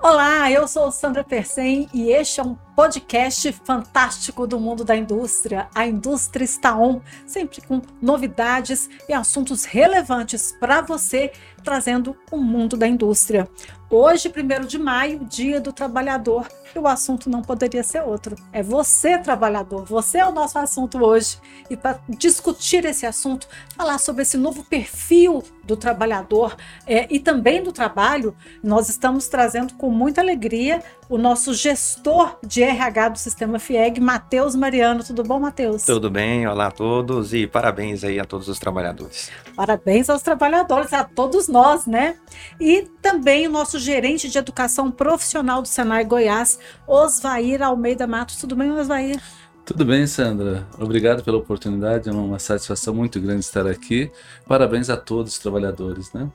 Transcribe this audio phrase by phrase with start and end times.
[0.00, 5.66] Olá, eu sou Sandra Persen e este é um podcast fantástico do mundo da indústria.
[5.74, 11.32] A indústria está on, sempre com novidades e assuntos relevantes para você,
[11.64, 13.48] trazendo o mundo da indústria.
[13.90, 18.36] Hoje, 1 de maio, Dia do Trabalhador, e o assunto não poderia ser outro.
[18.52, 21.38] É você, trabalhador, você é o nosso assunto hoje.
[21.70, 26.54] E para discutir esse assunto, falar sobre esse novo perfil do trabalhador
[26.86, 32.62] é, e também do trabalho, nós estamos trazendo com muita alegria o nosso gestor de
[32.68, 35.02] RH do Sistema FIEG, Matheus Mariano.
[35.02, 35.84] Tudo bom, Matheus?
[35.84, 39.30] Tudo bem, olá a todos e parabéns aí a todos os trabalhadores.
[39.56, 42.16] Parabéns aos trabalhadores, a todos nós, né?
[42.60, 48.36] E também o nosso gerente de educação profissional do Senai Goiás, Osvair Almeida Matos.
[48.36, 49.20] Tudo bem, Osvair?
[49.64, 50.66] Tudo bem, Sandra.
[50.78, 54.10] Obrigado pela oportunidade, é uma satisfação muito grande estar aqui.
[54.46, 56.30] Parabéns a todos os trabalhadores, né?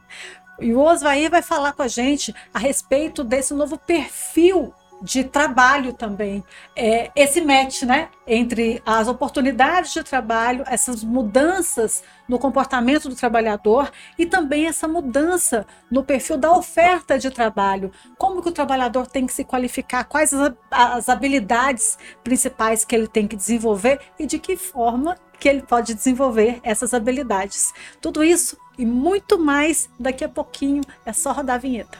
[0.59, 4.73] E o Osvair vai falar com a gente a respeito desse novo perfil
[5.03, 6.41] de trabalho também.
[6.73, 13.91] É, esse match né, entre as oportunidades de trabalho, essas mudanças no comportamento do trabalhador
[14.17, 17.91] e também essa mudança no perfil da oferta de trabalho.
[18.17, 23.07] Como que o trabalhador tem que se qualificar, quais as, as habilidades principais que ele
[23.07, 27.73] tem que desenvolver e de que forma que ele pode desenvolver essas habilidades.
[27.99, 30.81] Tudo isso e muito mais daqui a pouquinho.
[31.05, 31.97] É só rodar a vinheta.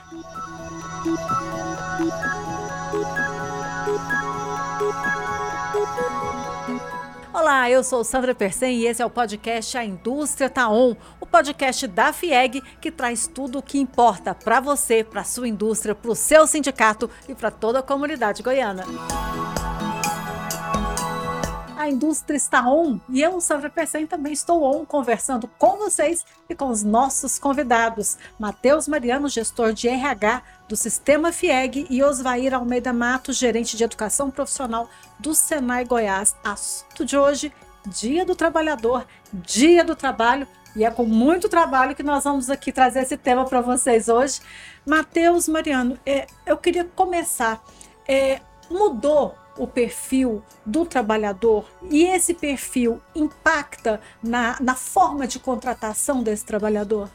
[7.44, 11.26] Olá, eu sou Sandra Persen e esse é o podcast A Indústria Tá On, o
[11.26, 16.10] podcast da FIEG que traz tudo o que importa para você, para sua indústria, para
[16.10, 18.86] o seu sindicato e para toda a comunidade goiana
[21.84, 26.54] a indústria está on e eu, Sandra Persen, também estou on conversando com vocês e
[26.54, 28.16] com os nossos convidados.
[28.38, 34.30] Matheus Mariano, gestor de RH do Sistema FIEG e Osvair Almeida Matos, gerente de educação
[34.30, 36.34] profissional do Senai Goiás.
[36.42, 37.52] Assunto de hoje,
[37.86, 42.72] Dia do Trabalhador, Dia do Trabalho e é com muito trabalho que nós vamos aqui
[42.72, 44.40] trazer esse tema para vocês hoje.
[44.86, 47.62] Matheus Mariano, é, eu queria começar.
[48.08, 48.40] É,
[48.70, 56.44] mudou o perfil do trabalhador e esse perfil impacta na, na forma de contratação desse
[56.44, 57.08] trabalhador?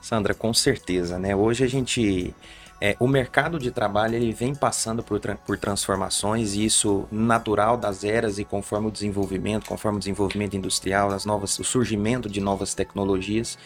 [0.00, 1.34] Sandra, com certeza, né?
[1.34, 2.34] Hoje a gente
[2.80, 8.04] é, o mercado de trabalho ele vem passando por, por transformações e isso natural das
[8.04, 12.74] eras e conforme o desenvolvimento, conforme o desenvolvimento industrial, as novas, o surgimento de novas
[12.74, 13.58] tecnologias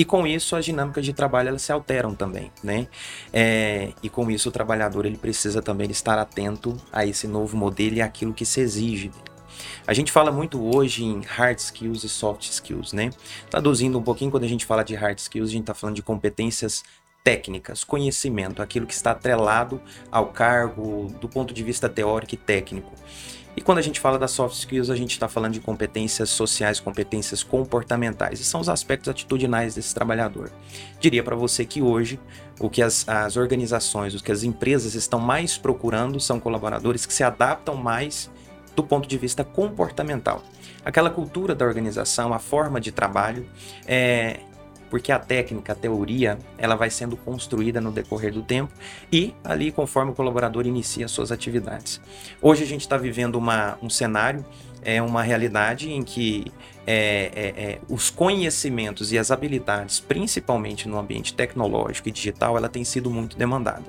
[0.00, 2.88] e com isso as dinâmicas de trabalho elas se alteram também, né?
[3.30, 7.96] É, e com isso o trabalhador ele precisa também estar atento a esse novo modelo
[7.96, 9.24] e aquilo que se exige dele.
[9.86, 13.10] A gente fala muito hoje em hard skills e soft skills, né?
[13.50, 16.02] Traduzindo um pouquinho, quando a gente fala de hard skills, a gente está falando de
[16.02, 16.82] competências
[17.22, 22.90] técnicas, conhecimento, aquilo que está atrelado ao cargo do ponto de vista teórico e técnico.
[23.60, 26.80] E quando a gente fala das soft skills, a gente está falando de competências sociais,
[26.80, 30.50] competências comportamentais, e são os aspectos atitudinais desse trabalhador.
[30.98, 32.18] Diria para você que hoje
[32.58, 37.12] o que as, as organizações, o que as empresas estão mais procurando são colaboradores que
[37.12, 38.30] se adaptam mais
[38.74, 40.42] do ponto de vista comportamental.
[40.82, 43.46] Aquela cultura da organização, a forma de trabalho,
[43.86, 44.40] é,
[44.90, 48.72] porque a técnica, a teoria, ela vai sendo construída no decorrer do tempo
[49.10, 52.00] e ali conforme o colaborador inicia suas atividades.
[52.42, 54.44] Hoje a gente está vivendo uma, um cenário,
[54.82, 56.52] é uma realidade em que
[56.86, 62.68] é, é, é, os conhecimentos e as habilidades, principalmente no ambiente tecnológico e digital, ela
[62.68, 63.84] tem sido muito demandada.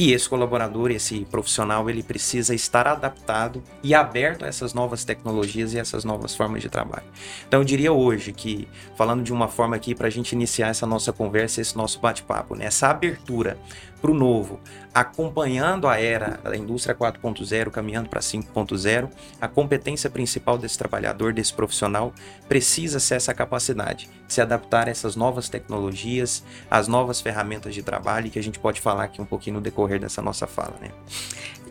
[0.00, 5.74] E esse colaborador, esse profissional, ele precisa estar adaptado e aberto a essas novas tecnologias
[5.74, 7.04] e essas novas formas de trabalho.
[7.46, 8.66] Então, eu diria hoje que,
[8.96, 12.54] falando de uma forma aqui para a gente iniciar essa nossa conversa, esse nosso bate-papo,
[12.54, 12.64] né?
[12.64, 13.58] essa abertura
[14.00, 14.60] para o novo,
[14.94, 21.52] acompanhando a era da indústria 4.0, caminhando para 5.0, a competência principal desse trabalhador, desse
[21.52, 22.12] profissional,
[22.48, 27.82] precisa ser essa capacidade de se adaptar a essas novas tecnologias, às novas ferramentas de
[27.82, 30.74] trabalho, que a gente pode falar aqui um pouquinho no decorrer dessa nossa fala.
[30.80, 30.90] Né?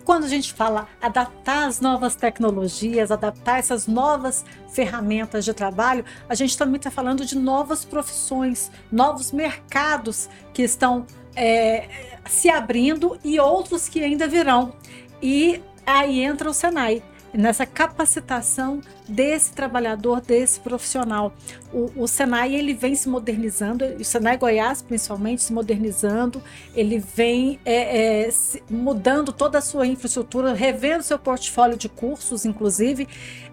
[0.10, 6.34] quando a gente fala adaptar as novas tecnologias, adaptar essas novas ferramentas de trabalho, a
[6.34, 11.06] gente também está falando de novas profissões, novos mercados que estão
[11.36, 11.88] é,
[12.28, 14.74] se abrindo e outros que ainda virão.
[15.22, 17.04] E aí entra o Senai
[17.34, 21.34] nessa capacitação desse trabalhador, desse profissional.
[21.74, 26.42] O, o, Senai ele vem se modernizando, o Senai Goiás principalmente se modernizando,
[26.76, 28.30] ele vem é, é,
[28.70, 33.08] mudando toda a sua infraestrutura, revendo seu portfólio de cursos, inclusive.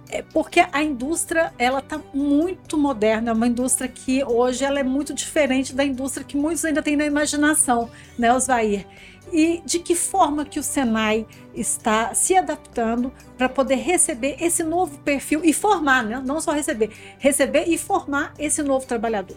[0.08, 4.82] É porque a indústria ela está muito moderna, é uma indústria que hoje ela é
[4.82, 8.86] muito diferente da indústria que muitos ainda têm na imaginação, né, Osvair?
[9.32, 14.98] E de que forma que o Senai está se adaptando para poder receber esse novo
[14.98, 16.22] perfil e formar, né?
[16.24, 19.36] não só receber, receber e formar esse novo trabalhador?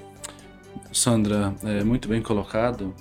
[0.91, 2.93] Sandra, é muito bem colocado.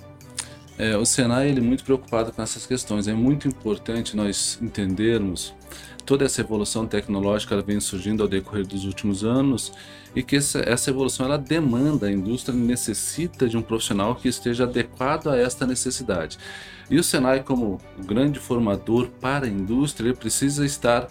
[0.79, 3.07] É, o Senai ele é muito preocupado com essas questões.
[3.07, 5.53] É muito importante nós entendermos
[6.09, 9.71] toda essa evolução tecnológica ela vem surgindo ao decorrer dos últimos anos
[10.15, 14.63] e que essa, essa evolução ela demanda, a indústria necessita de um profissional que esteja
[14.63, 16.39] adequado a esta necessidade.
[16.89, 21.07] E o Senai, como grande formador para a indústria, ele precisa estar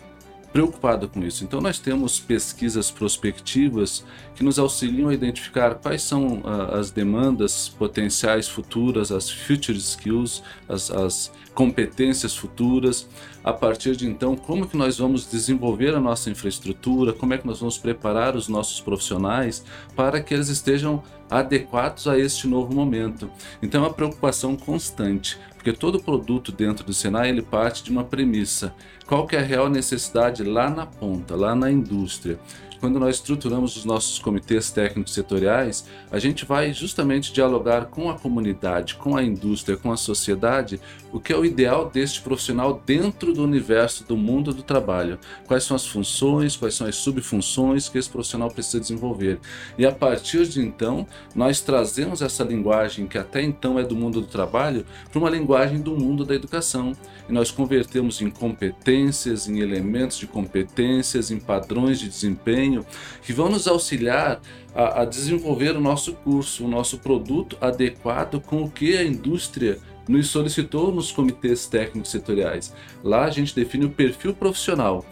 [0.59, 1.45] preocupado com isso.
[1.45, 7.69] Então nós temos pesquisas prospectivas que nos auxiliam a identificar quais são uh, as demandas
[7.69, 13.09] potenciais futuras, as future skills, as, as, competências futuras.
[13.43, 17.47] A partir de então, como que nós vamos desenvolver a nossa infraestrutura, como é que
[17.47, 19.65] nós vamos preparar os nossos profissionais
[19.95, 23.31] para que eles estejam adequados a este novo momento.
[23.63, 28.05] Então é uma preocupação constante, porque todo produto dentro do Senai ele parte de uma
[28.05, 28.75] premissa.
[29.07, 32.39] Qual que é a real necessidade lá na ponta, lá na indústria?
[32.81, 38.19] Quando nós estruturamos os nossos comitês técnicos setoriais, a gente vai justamente dialogar com a
[38.19, 40.81] comunidade, com a indústria, com a sociedade,
[41.13, 45.19] o que é o ideal deste profissional dentro do universo do mundo do trabalho.
[45.47, 49.41] Quais são as funções, quais são as subfunções que esse profissional precisa desenvolver.
[49.77, 54.21] E a partir de então, nós trazemos essa linguagem que até então é do mundo
[54.21, 56.93] do trabalho para uma linguagem do mundo da educação.
[57.29, 62.87] E nós convertemos em competências, em elementos de competências, em padrões de desempenho
[63.23, 64.41] que vão nos auxiliar
[64.75, 69.79] a, a desenvolver o nosso curso, o nosso produto adequado com o que a indústria
[70.09, 72.73] nos solicitou nos comitês técnicos setoriais.
[73.05, 75.05] Lá a gente define o perfil profissional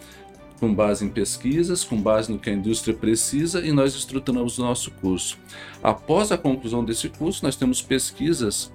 [0.58, 4.62] com base em pesquisas, com base no que a indústria precisa e nós estruturamos o
[4.62, 5.38] nosso curso.
[5.82, 8.72] Após a conclusão desse curso, nós temos pesquisas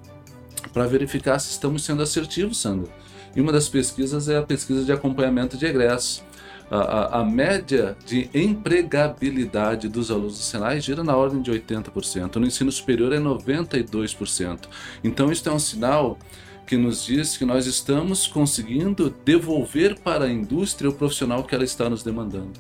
[0.74, 2.88] para verificar se estamos sendo assertivos, Sandra.
[3.36, 6.24] E uma das pesquisas é a pesquisa de acompanhamento de egressos
[6.72, 12.48] a, a, média de empregabilidade dos alunos do Senai gira na ordem de 80%, no
[12.48, 14.70] ensino superior é 92%.
[15.04, 16.18] Então, isso é um sinal
[16.66, 21.66] que nos diz que nós estamos conseguindo devolver para a indústria o profissional que ela
[21.66, 22.54] está nos demandando.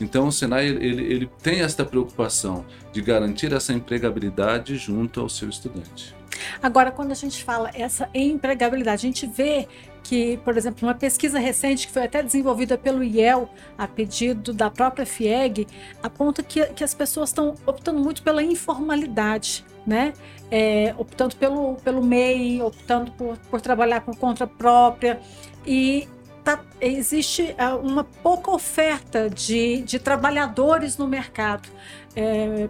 [0.00, 5.50] Então o Senai ele, ele tem esta preocupação de garantir essa empregabilidade junto ao seu
[5.50, 6.14] estudante.
[6.62, 9.68] Agora, quando a gente fala essa empregabilidade, a gente vê
[10.08, 13.46] que, por exemplo, uma pesquisa recente que foi até desenvolvida pelo IEL,
[13.76, 15.66] a pedido da própria FIEG,
[16.02, 20.14] aponta que, que as pessoas estão optando muito pela informalidade, né?
[20.50, 25.20] É, optando pelo, pelo MEI, optando por, por trabalhar por conta própria.
[25.66, 26.08] E
[26.42, 31.68] tá, existe é, uma pouca oferta de, de trabalhadores no mercado.
[32.16, 32.66] É,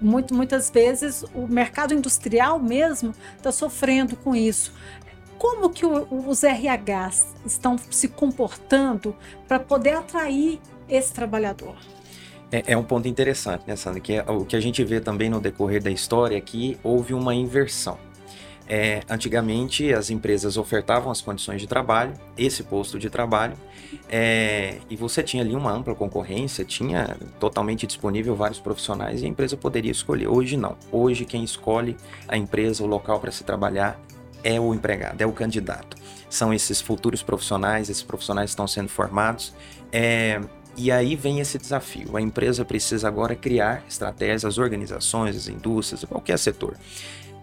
[0.00, 4.72] muito, muitas vezes o mercado industrial mesmo está sofrendo com isso.
[5.40, 9.16] Como que os RHs estão se comportando
[9.48, 11.76] para poder atrair esse trabalhador?
[12.52, 14.00] É, é, um ponto interessante, né, Sandra?
[14.00, 17.14] Que é, o que a gente vê também no decorrer da história é que houve
[17.14, 17.96] uma inversão.
[18.68, 23.54] É, antigamente, as empresas ofertavam as condições de trabalho, esse posto de trabalho,
[24.10, 29.28] é, e você tinha ali uma ampla concorrência, tinha totalmente disponível vários profissionais e a
[29.28, 30.28] empresa poderia escolher.
[30.28, 30.76] Hoje não.
[30.92, 31.96] Hoje, quem escolhe
[32.28, 33.98] a empresa, o local para se trabalhar,
[34.42, 35.96] é o empregado, é o candidato.
[36.28, 39.52] São esses futuros profissionais, esses profissionais estão sendo formados.
[39.92, 40.40] É,
[40.76, 42.16] e aí vem esse desafio.
[42.16, 46.76] A empresa precisa agora criar estratégias, as organizações, as indústrias, qualquer setor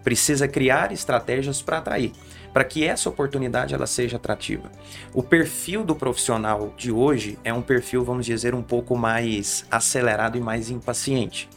[0.08, 2.14] precisa criar estratégias para atrair,
[2.54, 4.72] para que essa oportunidade ela seja atrativa.
[5.14, 10.38] O perfil do profissional de hoje é um perfil, vamos dizer, um pouco mais acelerado
[10.38, 11.50] e mais impaciente.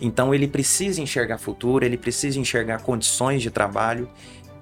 [0.00, 4.08] Então ele precisa enxergar futuro, ele precisa enxergar condições de trabalho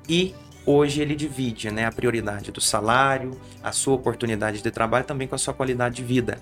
[0.09, 0.35] e
[0.67, 5.35] hoje ele divide né, a prioridade do salário, a sua oportunidade de trabalho também com
[5.35, 6.39] a sua qualidade de vida.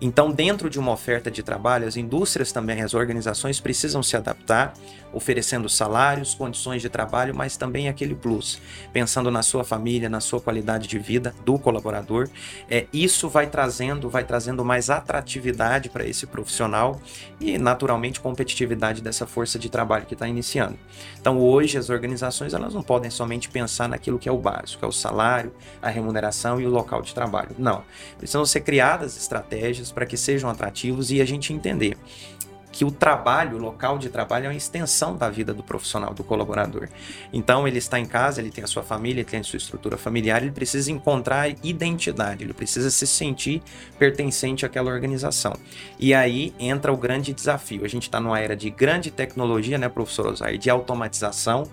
[0.00, 4.74] Então, dentro de uma oferta de trabalho, as indústrias também, as organizações precisam se adaptar,
[5.12, 8.60] oferecendo salários, condições de trabalho, mas também aquele plus,
[8.92, 12.28] pensando na sua família, na sua qualidade de vida do colaborador.
[12.70, 17.00] É, isso vai trazendo, vai trazendo mais atratividade para esse profissional
[17.40, 20.78] e, naturalmente, competitividade dessa força de trabalho que está iniciando.
[21.20, 24.88] Então, hoje as organizações elas não podem somente pensar naquilo que é o básico, é
[24.88, 27.54] o salário, a remuneração e o local de trabalho.
[27.58, 27.84] Não,
[28.18, 31.96] precisam ser criadas estratégias para que sejam atrativos e a gente entender
[32.72, 36.24] que o trabalho, o local de trabalho é uma extensão da vida do profissional, do
[36.24, 36.88] colaborador.
[37.32, 39.98] Então ele está em casa, ele tem a sua família, ele tem a sua estrutura
[39.98, 43.62] familiar, ele precisa encontrar identidade, ele precisa se sentir
[43.98, 45.52] pertencente àquela organização.
[46.00, 47.84] E aí entra o grande desafio.
[47.84, 51.64] A gente está numa era de grande tecnologia, né, professor Osair, de automatização,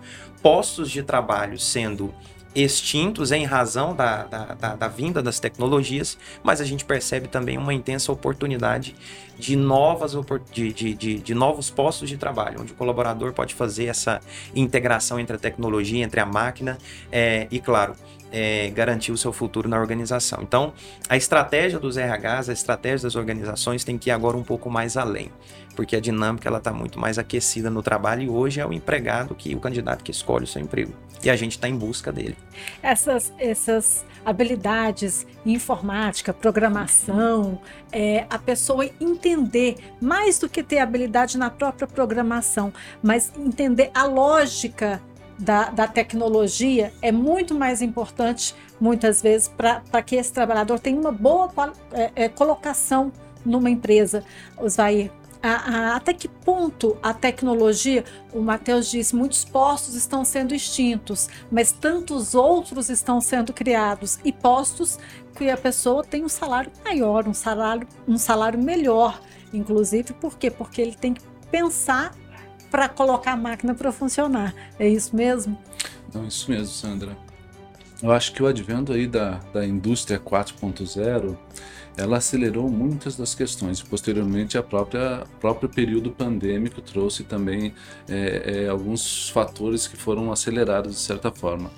[0.42, 2.14] postos de trabalho sendo
[2.64, 7.58] extintos em razão da, da, da, da, vinda das tecnologias, mas a gente percebe também
[7.58, 8.96] uma intensa oportunidade
[9.38, 10.16] de, novas,
[10.52, 14.20] de, de, de, de novos postos de trabalho, onde o colaborador pode fazer essa
[14.56, 16.78] integração entre a tecnologia, entre a máquina
[17.12, 17.96] é, e, claro,
[18.32, 20.40] é, garantir o seu futuro na organização.
[20.42, 20.74] Então,
[21.08, 24.98] a estratégia dos RHs, a estratégia das organizações tem que ir agora um pouco mais
[24.98, 25.32] além,
[25.76, 29.34] porque a dinâmica ela está muito mais aquecida no trabalho e hoje é o empregado
[29.36, 32.38] que o candidato que escolhe o seu emprego e a gente está em busca dele.
[32.82, 37.60] Essas, essas habilidades informática, programação,
[37.92, 44.04] é, a pessoa entender mais do que ter habilidade na própria programação, mas entender a
[44.04, 45.02] lógica
[45.40, 51.12] da, da tecnologia é muito mais importante, muitas vezes, para que esse trabalhador tenha uma
[51.12, 51.50] boa
[51.94, 53.12] é, é, colocação
[53.46, 54.24] numa empresa.
[54.58, 58.04] Osvair, a, a, até que ponto a tecnologia,
[58.34, 64.32] o Matheus disse, muitos postos estão sendo extintos, mas tantos outros estão sendo criados e
[64.32, 64.98] postos
[65.36, 69.22] que a pessoa tem um salário maior, um salário, um salário melhor,
[69.54, 70.52] inclusive, por quê?
[70.52, 72.14] Porque ele tem que pensar
[72.70, 74.54] para colocar a máquina para funcionar.
[74.78, 75.58] É isso mesmo?
[76.14, 77.18] Não, isso mesmo, Sandra.
[78.02, 81.38] Eu acho que o advento aí da, da indústria 4.0
[82.00, 83.82] ela acelerou muitas das questões.
[83.82, 87.74] Posteriormente, a própria próprio período pandêmico trouxe também
[88.08, 91.70] é, é, alguns fatores que foram acelerados de certa forma.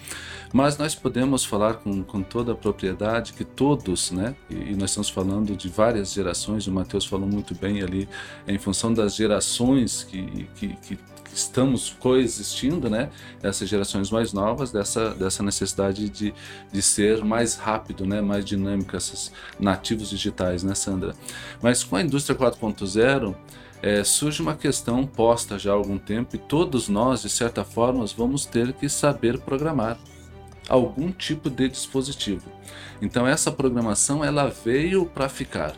[0.53, 4.91] Mas nós podemos falar com, com toda a propriedade que todos, né, e, e nós
[4.91, 8.07] estamos falando de várias gerações, o Mateus falou muito bem ali,
[8.47, 10.99] em função das gerações que, que, que
[11.33, 13.09] estamos coexistindo, né?
[13.41, 16.33] Essas gerações mais novas, dessa, dessa necessidade de,
[16.71, 18.21] de ser mais rápido, né?
[18.21, 21.15] Mais dinâmico, esses nativos digitais, né, Sandra?
[21.61, 23.35] Mas com a indústria 4.0,
[23.81, 28.05] é, surge uma questão posta já há algum tempo e todos nós, de certa forma,
[28.15, 29.97] vamos ter que saber programar
[30.71, 32.49] algum tipo de dispositivo.
[33.01, 35.75] Então essa programação ela veio para ficar.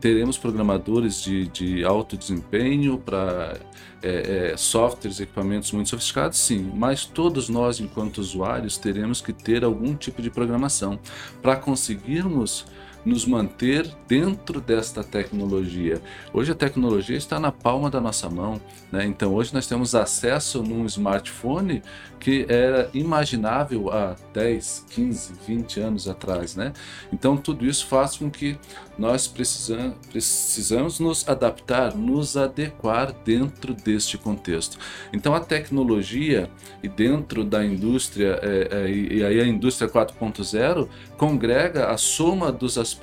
[0.00, 3.56] Teremos programadores de, de alto desempenho para
[4.02, 9.64] é, é, softwares, equipamentos muito sofisticados, sim, mas todos nós, enquanto usuários, teremos que ter
[9.64, 11.00] algum tipo de programação
[11.40, 12.66] para conseguirmos
[13.04, 16.00] nos manter dentro desta tecnologia.
[16.32, 19.04] Hoje a tecnologia está na palma da nossa mão, né?
[19.04, 21.82] então hoje nós temos acesso num smartphone
[22.18, 26.56] que era imaginável há 10, 15, 20 anos atrás.
[26.56, 26.72] Né?
[27.12, 28.58] Então tudo isso faz com que
[28.96, 34.78] nós precisamos, precisamos nos adaptar, nos adequar dentro deste contexto.
[35.12, 36.48] Então a tecnologia
[36.82, 42.78] e dentro da indústria, é, é, e aí a indústria 4.0 congrega a soma dos
[42.78, 42.93] aspectos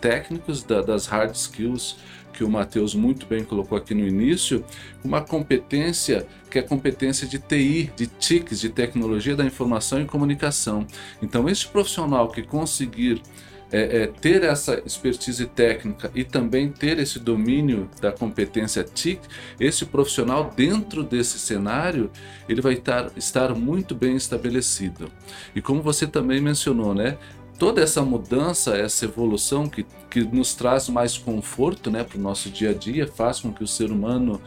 [0.00, 1.96] técnicos da, das hard skills
[2.32, 4.64] que o Matheus muito bem colocou aqui no início,
[5.04, 10.06] uma competência que é a competência de TI, de TICs, de tecnologia da informação e
[10.06, 10.86] comunicação.
[11.20, 13.22] Então, este profissional que conseguir
[13.70, 19.20] é, é, ter essa expertise técnica e também ter esse domínio da competência TIC,
[19.58, 22.10] esse profissional dentro desse cenário,
[22.46, 25.10] ele vai estar, estar muito bem estabelecido.
[25.56, 27.16] E como você também mencionou, né?
[27.62, 32.50] Toda essa mudança, essa evolução que, que nos traz mais conforto né, para o nosso
[32.50, 34.42] dia a dia, faz com que o ser humano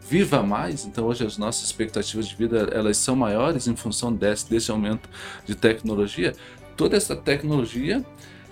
[0.00, 0.84] viva mais.
[0.84, 5.08] Então hoje as nossas expectativas de vida elas são maiores em função desse, desse aumento
[5.46, 6.34] de tecnologia.
[6.76, 8.04] Toda essa tecnologia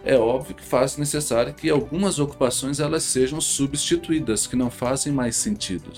[0.05, 5.35] é óbvio que faz necessário que algumas ocupações elas sejam substituídas, que não fazem mais
[5.35, 5.91] sentido.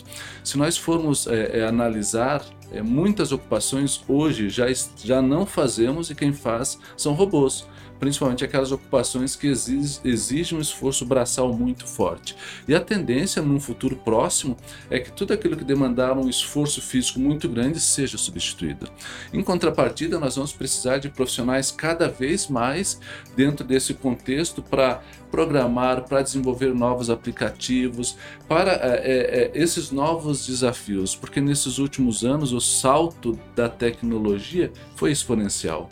[0.42, 4.64] Se nós formos é, é, analisar é, muitas ocupações hoje já,
[4.96, 7.66] já não fazemos e quem faz são robôs
[7.98, 12.36] principalmente aquelas ocupações que exigem um esforço braçal muito forte.
[12.66, 14.56] E a tendência num futuro próximo
[14.90, 18.88] é que tudo aquilo que demandar um esforço físico muito grande seja substituído.
[19.32, 23.00] Em contrapartida, nós vamos precisar de profissionais cada vez mais
[23.36, 28.16] dentro desse contexto para programar, para desenvolver novos aplicativos,
[28.48, 35.12] para é, é, esses novos desafios, porque nesses últimos anos o salto da tecnologia foi
[35.12, 35.90] exponencial.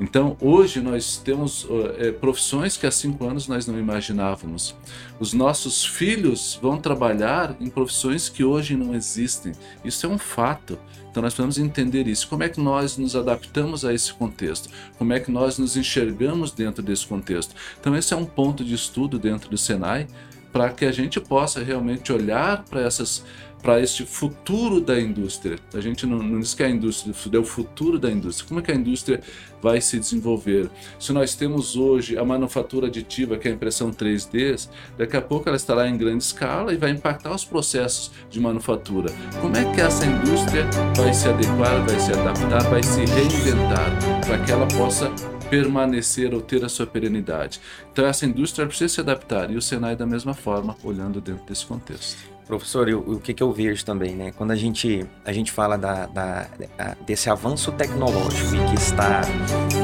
[0.00, 1.66] Então, hoje nós temos
[1.98, 4.76] é, profissões que há cinco anos nós não imaginávamos.
[5.18, 9.52] Os nossos filhos vão trabalhar em profissões que hoje não existem.
[9.84, 10.78] Isso é um fato.
[11.10, 12.28] Então, nós precisamos entender isso.
[12.28, 14.68] Como é que nós nos adaptamos a esse contexto?
[14.96, 17.54] Como é que nós nos enxergamos dentro desse contexto?
[17.80, 20.06] Então, esse é um ponto de estudo dentro do Senai
[20.52, 23.24] para que a gente possa realmente olhar para essas
[23.62, 25.58] para este futuro da indústria.
[25.74, 28.48] A gente não, não diz que a indústria é o futuro da indústria.
[28.48, 29.20] Como é que a indústria
[29.60, 30.70] vai se desenvolver?
[30.98, 35.48] Se nós temos hoje a manufatura aditiva, que é a impressão 3D, daqui a pouco
[35.48, 39.12] ela estará em grande escala e vai impactar os processos de manufatura.
[39.40, 40.64] Como é que essa indústria
[40.96, 43.90] vai se adequar, vai se adaptar, vai se reinventar
[44.24, 45.10] para que ela possa
[45.50, 47.60] permanecer ou ter a sua perenidade.
[47.92, 51.64] Então essa indústria precisa se adaptar e o Senai da mesma forma, olhando dentro desse
[51.66, 52.37] contexto.
[52.48, 54.32] Professor, eu, o que, que eu vejo também, né?
[54.34, 56.46] Quando a gente, a gente fala da, da,
[57.06, 59.20] desse avanço tecnológico e que está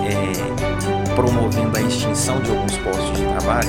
[0.09, 3.68] é, promovendo a extinção de alguns postos de trabalho,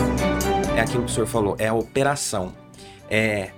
[0.77, 2.53] é aquilo que o senhor falou, é a operação.
[3.09, 3.51] É,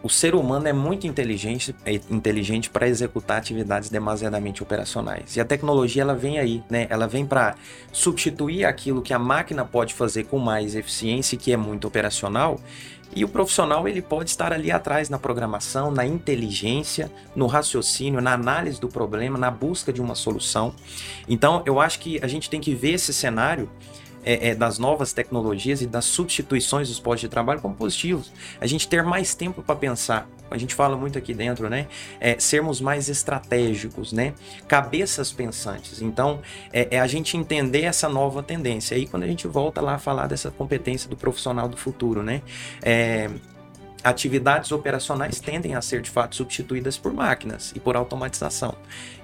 [0.00, 5.34] o ser humano é muito inteligente, é inteligente para executar atividades demasiadamente operacionais.
[5.34, 6.86] E a tecnologia ela vem aí, né?
[6.88, 7.56] Ela vem para
[7.90, 12.60] substituir aquilo que a máquina pode fazer com mais eficiência, que é muito operacional,
[13.14, 18.32] e o profissional ele pode estar ali atrás na programação, na inteligência, no raciocínio, na
[18.32, 20.74] análise do problema, na busca de uma solução.
[21.28, 23.70] Então, eu acho que a gente tem que ver esse cenário
[24.24, 28.32] é, é, das novas tecnologias e das substituições dos postos de trabalho como positivos.
[28.60, 30.28] A gente ter mais tempo para pensar.
[30.50, 31.88] A gente fala muito aqui dentro, né?
[32.20, 34.34] É, sermos mais estratégicos, né?
[34.68, 36.00] Cabeças pensantes.
[36.00, 36.40] Então,
[36.72, 38.96] é, é, a gente entender essa nova tendência.
[38.96, 42.42] Aí, quando a gente volta lá a falar dessa competência do profissional do futuro, né?
[42.82, 43.30] É,
[44.04, 48.74] atividades operacionais tendem a ser de fato substituídas por máquinas e por automatização.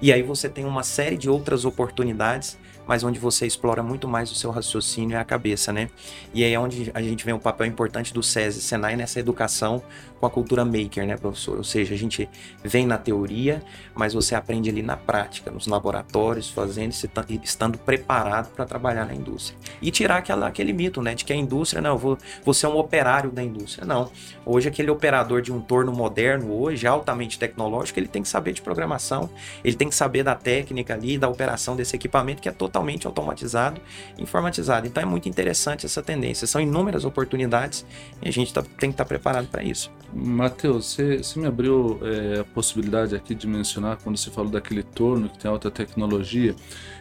[0.01, 2.57] E aí você tem uma série de outras oportunidades
[2.87, 5.89] mas onde você explora muito mais o seu raciocínio e a cabeça, né?
[6.33, 9.81] E aí é onde a gente vê um papel importante do SESI Senai nessa educação
[10.19, 11.57] com a cultura maker, né, professor?
[11.57, 12.29] Ou seja, a gente
[12.63, 13.63] vem na teoria,
[13.95, 16.93] mas você aprende ali na prática, nos laboratórios, fazendo,
[17.43, 19.57] estando preparado para trabalhar na indústria.
[19.81, 23.31] E tirar aquela, aquele mito, né, de que a indústria, não, vou ser um operário
[23.31, 23.85] da indústria.
[23.85, 24.11] Não.
[24.45, 28.61] Hoje, aquele operador de um torno moderno, hoje, altamente tecnológico, ele tem que saber de
[28.61, 29.29] programação,
[29.63, 32.70] ele tem que saber da técnica ali, da operação desse equipamento, que é totalmente
[33.05, 33.81] automatizado
[34.17, 34.87] informatizado.
[34.87, 36.45] Então, é muito interessante essa tendência.
[36.47, 37.85] São inúmeras oportunidades
[38.21, 39.91] e a gente tá, tem que estar tá preparado para isso.
[40.13, 44.83] Matheus, você, você, me abriu é, a possibilidade aqui de mencionar quando você falou daquele
[44.83, 46.55] torno que tem alta tecnologia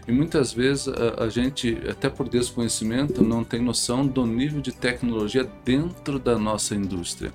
[0.07, 4.73] e muitas vezes a, a, gente, até por desconhecimento, não tem noção do nível de
[4.73, 7.33] tecnologia dentro da nossa indústria.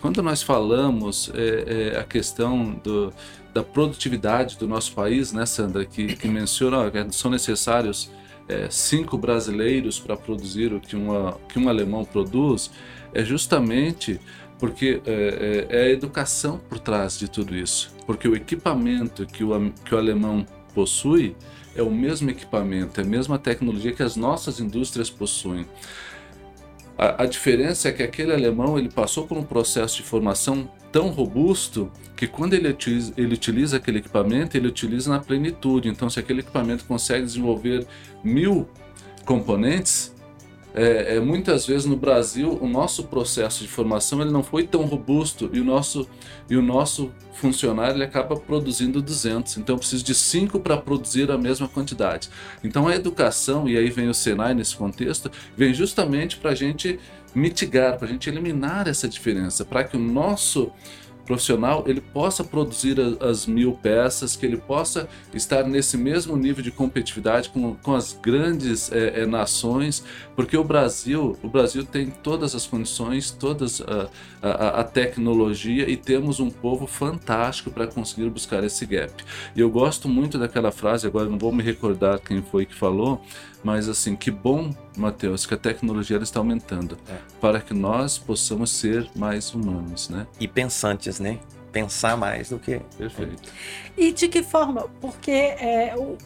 [0.00, 3.12] Quando nós falamos é, é, a questão do,
[3.56, 8.10] da produtividade do nosso país, né, Sandra, que, que menciona que são necessários
[8.46, 12.70] é, cinco brasileiros para produzir o que, uma, que um alemão produz,
[13.14, 14.20] é justamente
[14.58, 17.94] porque é, é, é, a educação por trás de tudo isso.
[18.04, 21.34] Porque o equipamento que o, que o alemão possui
[21.74, 25.66] é o mesmo equipamento, é a mesma tecnologia que as nossas indústrias possuem.
[26.98, 31.10] A, a, diferença é que aquele alemão ele passou por um processo de formação tão
[31.10, 35.90] robusto que quando ele utiliza, ele utiliza aquele equipamento, ele utiliza na plenitude.
[35.90, 37.86] Então, se aquele equipamento consegue desenvolver
[38.24, 38.66] mil
[39.26, 40.14] componentes,
[40.74, 44.86] é, é, muitas vezes no Brasil o nosso processo de formação ele não foi tão
[44.86, 46.06] robusto e o nosso
[46.50, 51.30] e o nosso funcionário ele acaba produzindo 200 então eu preciso de 5 para produzir
[51.30, 52.28] a mesma quantidade
[52.62, 57.00] então a educação e aí vem o Senai nesse contexto vem justamente para a gente
[57.36, 60.72] mitigar para a gente eliminar essa diferença para que o nosso
[61.26, 66.70] profissional ele possa produzir as mil peças, que ele possa estar nesse mesmo nível de
[66.70, 72.54] competitividade com, com as grandes é, é, nações, porque o Brasil, o Brasil tem todas
[72.54, 74.08] as condições, todas a,
[74.52, 79.12] a, a tecnologia e temos um povo fantástico para conseguir buscar esse gap.
[79.54, 83.20] E eu gosto muito daquela frase, agora não vou me recordar quem foi que falou,
[83.62, 87.16] mas assim, que bom, Mateus, que a tecnologia está aumentando é.
[87.40, 90.26] para que nós possamos ser mais humanos, né?
[90.38, 91.38] E pensantes, né?
[91.72, 92.80] Pensar mais do que.
[92.96, 93.52] Perfeito.
[93.96, 94.88] E de que forma?
[95.00, 96.16] Porque é, o,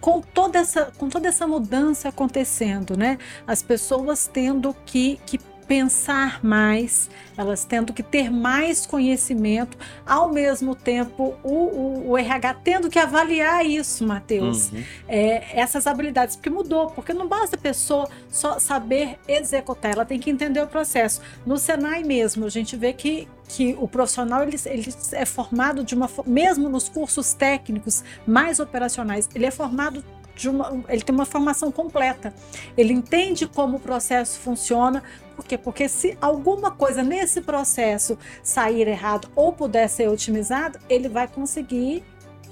[0.00, 3.18] com toda essa com toda essa mudança acontecendo, né?
[3.46, 9.76] As pessoas tendo que, que pensar mais, elas tendo que ter mais conhecimento,
[10.06, 14.82] ao mesmo tempo o, o, o RH tendo que avaliar isso, Matheus, uhum.
[15.08, 20.18] é, essas habilidades, porque mudou, porque não basta a pessoa só saber executar, ela tem
[20.18, 21.20] que entender o processo.
[21.44, 25.94] No Senai mesmo, a gente vê que, que o profissional ele, ele é formado de
[25.94, 30.02] uma mesmo nos cursos técnicos mais operacionais, ele é formado
[30.46, 32.34] uma, ele tem uma formação completa.
[32.76, 35.02] Ele entende como o processo funciona,
[35.36, 35.58] por quê?
[35.58, 42.02] Porque se alguma coisa nesse processo sair errado ou puder ser otimizado, ele vai conseguir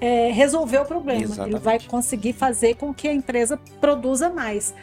[0.01, 1.23] é, resolver o problema.
[1.23, 1.55] Exatamente.
[1.55, 4.75] Ele vai conseguir fazer com que a empresa produza mais.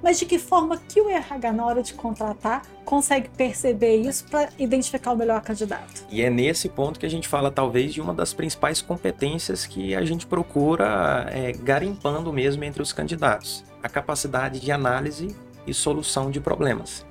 [0.00, 4.48] Mas de que forma que o RH, na hora de contratar, consegue perceber isso para
[4.56, 6.06] identificar o melhor candidato?
[6.08, 9.96] E é nesse ponto que a gente fala, talvez, de uma das principais competências que
[9.96, 15.34] a gente procura é, garimpando mesmo entre os candidatos: a capacidade de análise
[15.66, 17.04] e solução de problemas.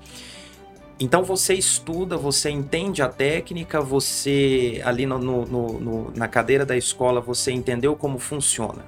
[0.99, 6.75] Então você estuda, você entende a técnica, você ali no, no, no, na cadeira da
[6.75, 8.85] escola você entendeu como funciona.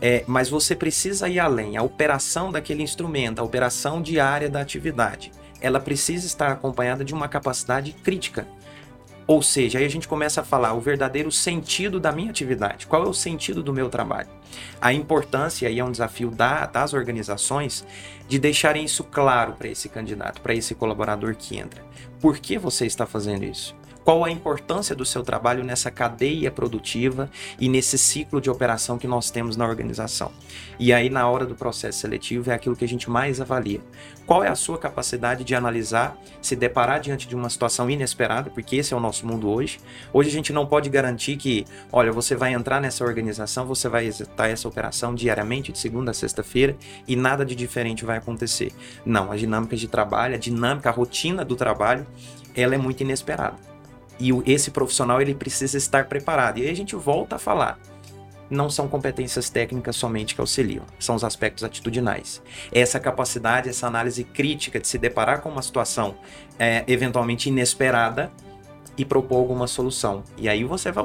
[0.00, 1.76] É, mas você precisa ir além.
[1.76, 7.28] A operação daquele instrumento, a operação diária da atividade, ela precisa estar acompanhada de uma
[7.28, 8.46] capacidade crítica.
[9.26, 12.86] Ou seja, aí a gente começa a falar o verdadeiro sentido da minha atividade.
[12.86, 14.28] Qual é o sentido do meu trabalho?
[14.80, 17.84] A importância, e é um desafio da, das organizações,
[18.28, 21.84] de deixarem isso claro para esse candidato, para esse colaborador que entra.
[22.20, 23.74] Por que você está fazendo isso?
[24.06, 29.06] Qual a importância do seu trabalho nessa cadeia produtiva e nesse ciclo de operação que
[29.08, 30.30] nós temos na organização?
[30.78, 33.80] E aí, na hora do processo seletivo, é aquilo que a gente mais avalia.
[34.24, 38.76] Qual é a sua capacidade de analisar, se deparar diante de uma situação inesperada, porque
[38.76, 39.80] esse é o nosso mundo hoje.
[40.12, 44.06] Hoje a gente não pode garantir que, olha, você vai entrar nessa organização, você vai
[44.06, 46.76] executar essa operação diariamente, de segunda a sexta-feira,
[47.08, 48.70] e nada de diferente vai acontecer.
[49.04, 52.06] Não, a dinâmica de trabalho, a dinâmica, a rotina do trabalho,
[52.54, 53.74] ela é muito inesperada.
[54.18, 56.58] E esse profissional ele precisa estar preparado.
[56.58, 57.78] E aí a gente volta a falar.
[58.48, 62.40] Não são competências técnicas somente que auxiliam, são os aspectos atitudinais.
[62.70, 66.14] Essa capacidade, essa análise crítica de se deparar com uma situação
[66.56, 68.30] é, eventualmente inesperada
[68.96, 70.22] e propor alguma solução.
[70.38, 71.04] E aí você vai,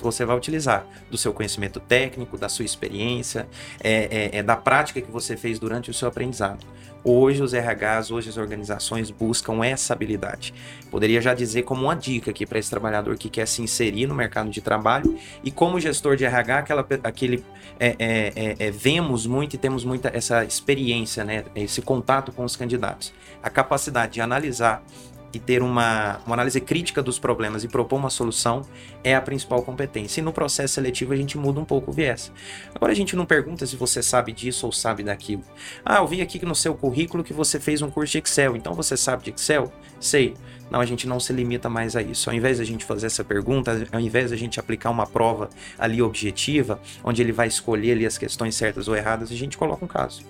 [0.00, 3.48] você vai utilizar do seu conhecimento técnico, da sua experiência,
[3.82, 6.66] é, é, é da prática que você fez durante o seu aprendizado.
[7.04, 10.54] Hoje os RHs, hoje as organizações buscam essa habilidade.
[10.88, 14.14] Poderia já dizer como uma dica aqui para esse trabalhador que quer se inserir no
[14.14, 17.44] mercado de trabalho e como gestor de RH, aquela, aquele
[17.80, 22.44] é, é, é, é, vemos muito e temos muita essa experiência, né, esse contato com
[22.44, 23.12] os candidatos,
[23.42, 24.84] a capacidade de analisar
[25.32, 28.62] e ter uma, uma análise crítica dos problemas e propor uma solução
[29.02, 30.20] é a principal competência.
[30.20, 32.30] E no processo seletivo a gente muda um pouco o viés.
[32.74, 35.42] Agora a gente não pergunta se você sabe disso ou sabe daquilo.
[35.84, 38.74] Ah, eu vi aqui no seu currículo que você fez um curso de Excel, então
[38.74, 39.72] você sabe de Excel?
[39.98, 40.34] Sei.
[40.70, 42.30] Não, a gente não se limita mais a isso.
[42.30, 46.00] Ao invés a gente fazer essa pergunta, ao invés a gente aplicar uma prova ali
[46.00, 49.88] objetiva, onde ele vai escolher ali as questões certas ou erradas, a gente coloca um
[49.88, 50.24] caso.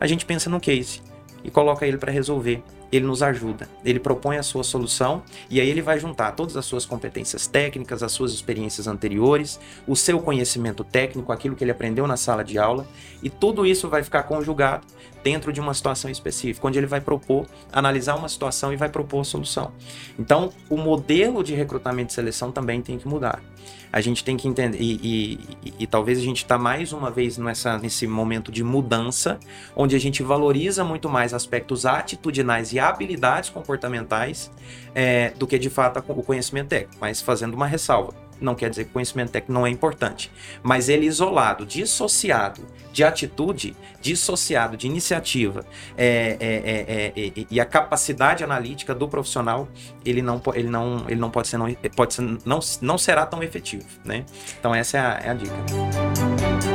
[0.00, 1.02] A gente pensa no case
[1.44, 3.68] e coloca ele para resolver ele nos ajuda.
[3.82, 8.02] Ele propõe a sua solução e aí ele vai juntar todas as suas competências técnicas,
[8.02, 12.58] as suas experiências anteriores, o seu conhecimento técnico, aquilo que ele aprendeu na sala de
[12.58, 12.86] aula,
[13.22, 14.86] e tudo isso vai ficar conjugado
[15.24, 19.20] dentro de uma situação específica, onde ele vai propor, analisar uma situação e vai propor
[19.20, 19.72] a solução.
[20.18, 23.40] Então, o modelo de recrutamento e seleção também tem que mudar.
[23.92, 27.10] A gente tem que entender, e, e, e, e talvez a gente está mais uma
[27.10, 29.38] vez nessa, nesse momento de mudança,
[29.76, 34.50] onde a gente valoriza muito mais aspectos atitudinais e habilidades comportamentais
[34.94, 38.84] é, do que de fato o conhecimento técnico, mas fazendo uma ressalva não quer dizer
[38.84, 40.30] que conhecimento técnico não é importante,
[40.62, 45.64] mas ele isolado, dissociado de atitude, dissociado de iniciativa
[45.96, 49.68] é, é, é, é, é e a capacidade analítica do profissional,
[50.04, 53.42] ele não, ele não, ele não pode ser, não, pode ser, não, não será tão
[53.42, 54.24] efetivo, né?
[54.58, 56.71] Então essa é a, é a dica.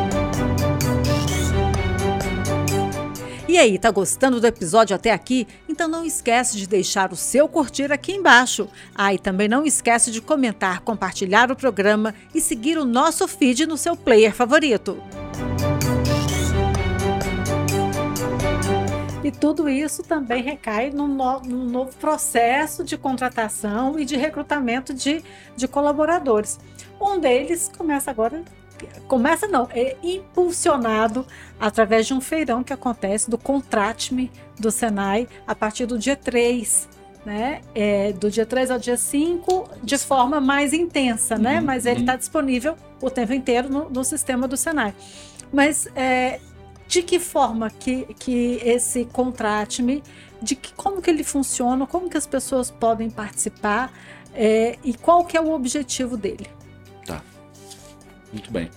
[3.47, 5.47] E aí, tá gostando do episódio até aqui?
[5.69, 8.67] Então não esquece de deixar o seu curtir aqui embaixo.
[8.93, 13.65] Ah, e também não esquece de comentar, compartilhar o programa e seguir o nosso feed
[13.65, 15.01] no seu player favorito.
[19.23, 24.93] E tudo isso também recai no, no, no, novo processo de contratação e de recrutamento
[24.93, 25.23] de,
[25.55, 26.59] de colaboradores.
[26.99, 28.43] Um deles começa agora
[29.07, 31.25] começa não, é impulsionado
[31.59, 36.89] através de um feirão que acontece do Contrate-me do Senai a partir do dia 3,
[37.25, 37.61] né?
[37.75, 41.59] É, do dia 3 ao dia 5, de forma mais intensa, né?
[41.59, 42.19] Uhum, Mas ele está uhum.
[42.19, 44.93] disponível o tempo inteiro no, no sistema do Senai.
[45.51, 46.39] Mas é,
[46.87, 50.01] de que forma que, que esse Contrate-me,
[50.41, 53.91] de que, como que ele funciona, como que as pessoas podem participar
[54.33, 56.47] é, e qual que é o objetivo dele?
[58.31, 58.69] Muito bem.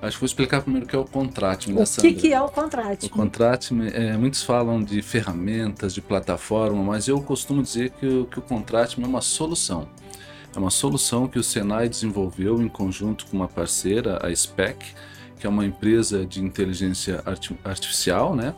[0.00, 1.66] Acho que vou explicar primeiro o que é o contrato.
[1.70, 3.04] O que, que, é o contrato?
[3.04, 8.24] O contrato, é, muitos falam de ferramentas, de plataforma, mas eu costumo dizer que, o,
[8.26, 9.88] que o contrato é uma solução.
[10.54, 14.86] É uma solução que o Senai desenvolveu em conjunto com uma parceira, a SPEC,
[15.38, 17.22] que é uma empresa de inteligência
[17.64, 18.54] artificial, né?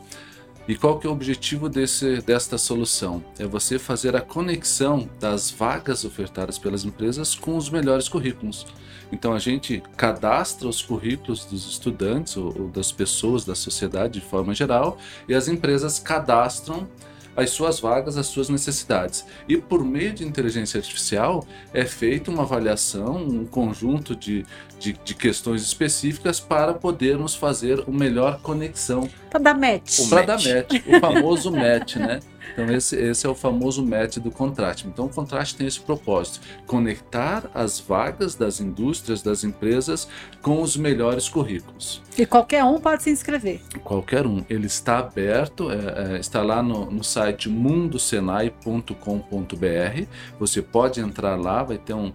[0.67, 3.23] E qual que é o objetivo desse, desta solução?
[3.39, 8.67] É você fazer a conexão das vagas ofertadas pelas empresas com os melhores currículos.
[9.11, 14.25] Então a gente cadastra os currículos dos estudantes ou, ou das pessoas da sociedade de
[14.25, 14.97] forma geral
[15.27, 16.87] e as empresas cadastram
[17.35, 19.25] as suas vagas, as suas necessidades.
[19.47, 24.45] E por meio de inteligência artificial é feita uma avaliação, um conjunto de,
[24.79, 29.09] de, de questões específicas para podermos fazer o melhor conexão.
[29.29, 30.09] Para dar match.
[30.09, 32.19] Para dar match, o famoso match, né?
[32.53, 34.87] Então esse, esse é o famoso match do contraste.
[34.87, 40.07] Então o contraste tem esse propósito, conectar as vagas das indústrias, das empresas
[40.41, 42.01] com os melhores currículos.
[42.17, 43.61] E qualquer um pode se inscrever.
[43.83, 44.43] Qualquer um.
[44.49, 50.05] Ele está aberto, é, é, está lá no, no site mundosenai.com.br.
[50.39, 52.11] Você pode entrar lá, vai ter um,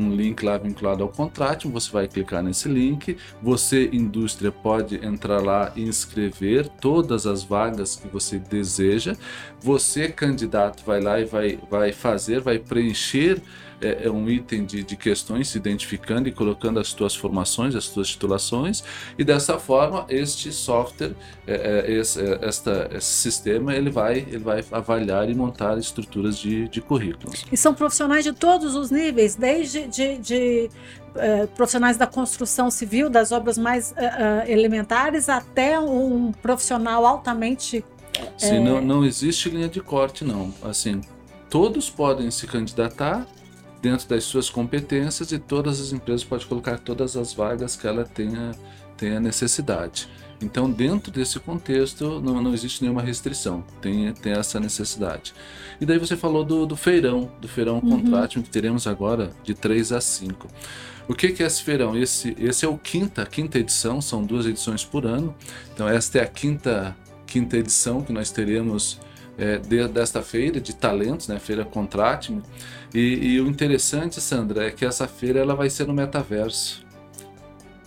[0.00, 5.42] um link lá vinculado ao contrato, você vai clicar nesse link, você, indústria, pode entrar
[5.42, 9.16] lá e inscrever todas as vagas que você deseja,
[9.60, 13.42] você, candidato, vai lá e vai, vai fazer, vai preencher
[13.80, 17.88] é, é um item de, de questões se identificando e colocando as tuas formações, as
[17.88, 18.84] tuas titulações,
[19.18, 21.14] e dessa forma este software,
[21.46, 26.38] é, é, esse, é, esta, esse sistema, ele vai, ele vai avaliar e montar estruturas
[26.38, 27.44] de, de currículos.
[27.50, 30.70] E são profissionais de todos os níveis, desde de, de
[31.14, 33.94] é, profissionais da construção civil, das obras mais
[34.46, 37.84] elementares, até um profissional altamente.
[38.36, 40.52] Sim, não, não existe linha de corte, não.
[40.62, 41.00] Assim,
[41.48, 43.26] todos podem se candidatar
[43.80, 48.04] dentro das suas competências e todas as empresas podem colocar todas as vagas que ela
[48.04, 48.52] tenha,
[48.96, 50.08] tenha necessidade.
[50.42, 55.34] Então, dentro desse contexto, não, não existe nenhuma restrição, tem, tem essa necessidade.
[55.78, 57.90] E daí você falou do, do feirão, do feirão uhum.
[57.90, 60.48] Contratium, que teremos agora de 3 a 5.
[61.06, 61.96] O que, que é esse feirão?
[61.96, 65.34] Esse, esse é o quinta, quinta edição, são duas edições por ano.
[65.74, 68.98] Então, esta é a quinta, quinta edição que nós teremos
[69.40, 72.42] é, de, desta feira de talentos, né, feira Contratme.
[72.94, 76.84] E, e, o interessante, Sandra, é que essa feira ela vai ser no metaverso.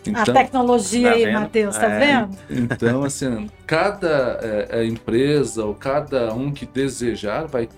[0.05, 2.37] Então, a tecnologia tá aí, Matheus, tá é, vendo?
[2.49, 7.69] Então, assim, cada é, é, empresa ou cada um que desejar vai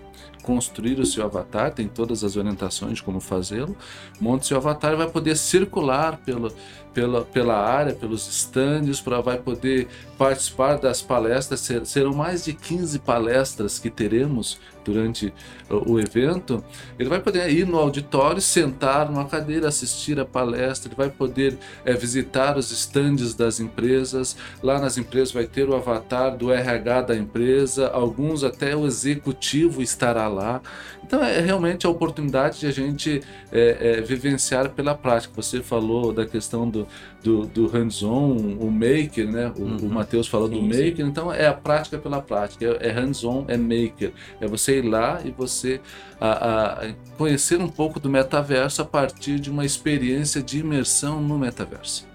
[0.41, 3.75] construir o seu avatar, tem todas as orientações de como fazê-lo,
[4.19, 6.53] monta o seu avatar e vai poder circular pelo,
[6.95, 11.59] pela, pela área, pelos estandes, para vai poder participar das palestras.
[11.59, 15.33] Ser, serão mais de 15 palestras que teremos durante
[15.69, 16.63] o, evento.
[16.97, 21.57] Ele vai poder ir no auditório, sentar numa cadeira, assistir a palestra, ele vai poder
[21.83, 24.37] é, visitar os estandes das empresas.
[24.61, 29.81] Lá nas empresas vai ter o avatar do RH da empresa, alguns até o executivo
[29.81, 30.61] estará lá.
[31.05, 35.31] Então é realmente a oportunidade de a gente é, é, vivenciar pela prática.
[35.35, 36.87] Você falou da questão do,
[37.23, 39.53] do, do hands-on, o maker, né?
[39.55, 39.77] O, uhum.
[39.77, 41.03] o Matheus falou sim, do maker, sim.
[41.03, 44.13] então é a prática pela prática, é, é hands-on, é maker.
[44.41, 45.79] É você ir lá e você
[46.19, 51.37] a, a conhecer um pouco do metaverso a partir de uma experiência de imersão no
[51.37, 52.07] metaverso.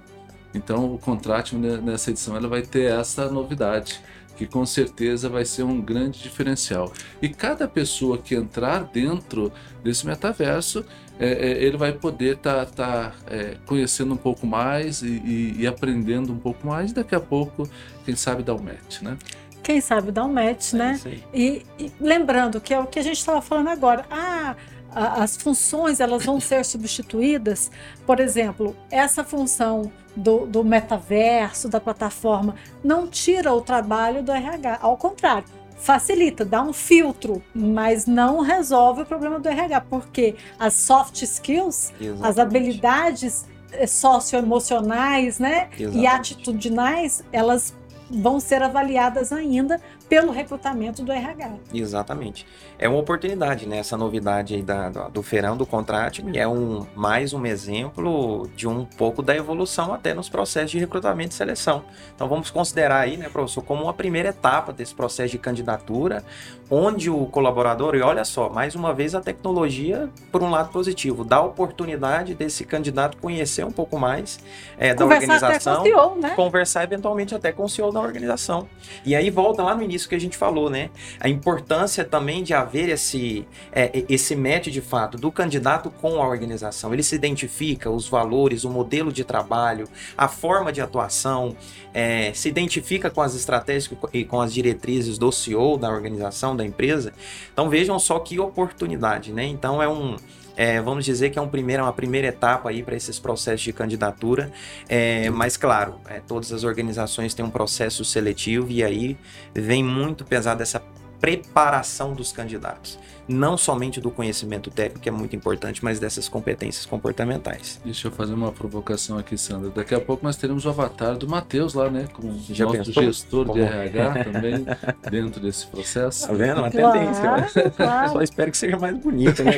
[0.52, 4.00] Então o contrato nessa edição ela vai ter essa novidade
[4.40, 6.90] que com certeza vai ser um grande diferencial.
[7.20, 9.52] E cada pessoa que entrar dentro
[9.84, 10.82] desse metaverso,
[11.18, 15.56] é, é, ele vai poder estar tá, tá, é, conhecendo um pouco mais e, e,
[15.58, 16.90] e, aprendendo um pouco mais.
[16.90, 17.68] E daqui a pouco,
[18.06, 19.18] quem sabe, dar um match, né?
[19.62, 21.00] Quem sabe dar um match, é né?
[21.34, 24.06] E, e, lembrando que é o que a gente estava falando agora.
[24.10, 24.56] Ah,
[24.94, 27.70] as funções elas vão ser substituídas.
[28.06, 34.78] Por exemplo, essa função do, do metaverso, da plataforma, não tira o trabalho do RH.
[34.80, 35.44] Ao contrário,
[35.76, 41.92] facilita, dá um filtro, mas não resolve o problema do RH, porque as soft skills,
[42.00, 42.28] Exatamente.
[42.28, 45.98] as habilidades eh, socioemocionais, né, Exatamente.
[45.98, 47.74] e atitudinais, elas
[48.10, 51.52] vão ser avaliadas ainda pelo recrutamento do RH.
[51.72, 52.44] Exatamente.
[52.76, 53.78] É uma oportunidade, né?
[53.78, 58.84] Essa novidade aí da, do feirão do contrato é um, mais um exemplo de um
[58.84, 61.84] pouco da evolução até nos processos de recrutamento e seleção.
[62.12, 66.24] Então vamos considerar aí, né, professor, como uma primeira etapa desse processo de candidatura,
[66.68, 71.24] onde o colaborador, e olha só, mais uma vez a tecnologia, por um lado positivo,
[71.24, 74.40] dá a oportunidade desse candidato conhecer um pouco mais
[74.76, 76.30] é, da organização, CEO, né?
[76.34, 78.68] conversar eventualmente até com o CEO da organização.
[79.04, 80.90] E aí volta lá no início isso que a gente falou, né?
[81.20, 86.26] A importância também de haver esse, é, esse match de fato do candidato com a
[86.26, 86.92] organização.
[86.92, 91.56] Ele se identifica os valores, o modelo de trabalho, a forma de atuação,
[91.92, 96.64] é, se identifica com as estratégias e com as diretrizes do CEO, da organização, da
[96.64, 97.12] empresa.
[97.52, 99.44] Então vejam só que oportunidade, né?
[99.44, 100.16] Então é um
[100.60, 103.72] é, vamos dizer que é um primeiro, uma primeira etapa aí para esses processos de
[103.72, 104.52] candidatura,
[104.90, 109.16] é, mas claro, é, todas as organizações têm um processo seletivo e aí
[109.54, 110.78] vem muito pesado essa
[111.20, 116.84] preparação dos candidatos não somente do conhecimento técnico, que é muito importante, mas dessas competências
[116.84, 117.80] comportamentais.
[117.84, 119.70] Deixa eu fazer uma provocação aqui, Sandra.
[119.70, 122.08] Daqui a pouco nós teremos o avatar do Matheus lá, né?
[122.12, 123.02] Como Já nosso pensou?
[123.04, 123.54] gestor Como?
[123.56, 124.66] de RH também,
[125.08, 126.26] dentro desse processo.
[126.26, 126.58] Tá vendo?
[126.58, 127.70] Uma Claro, tendência.
[127.70, 128.10] claro.
[128.10, 129.52] Só espero que seja mais bonita, né?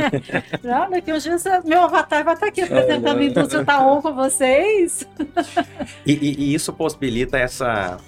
[0.64, 5.06] Não, daqui uns dias meu avatar vai estar aqui apresentando a indústria Taon com vocês.
[6.06, 7.98] E, e- e isso possibilita essa.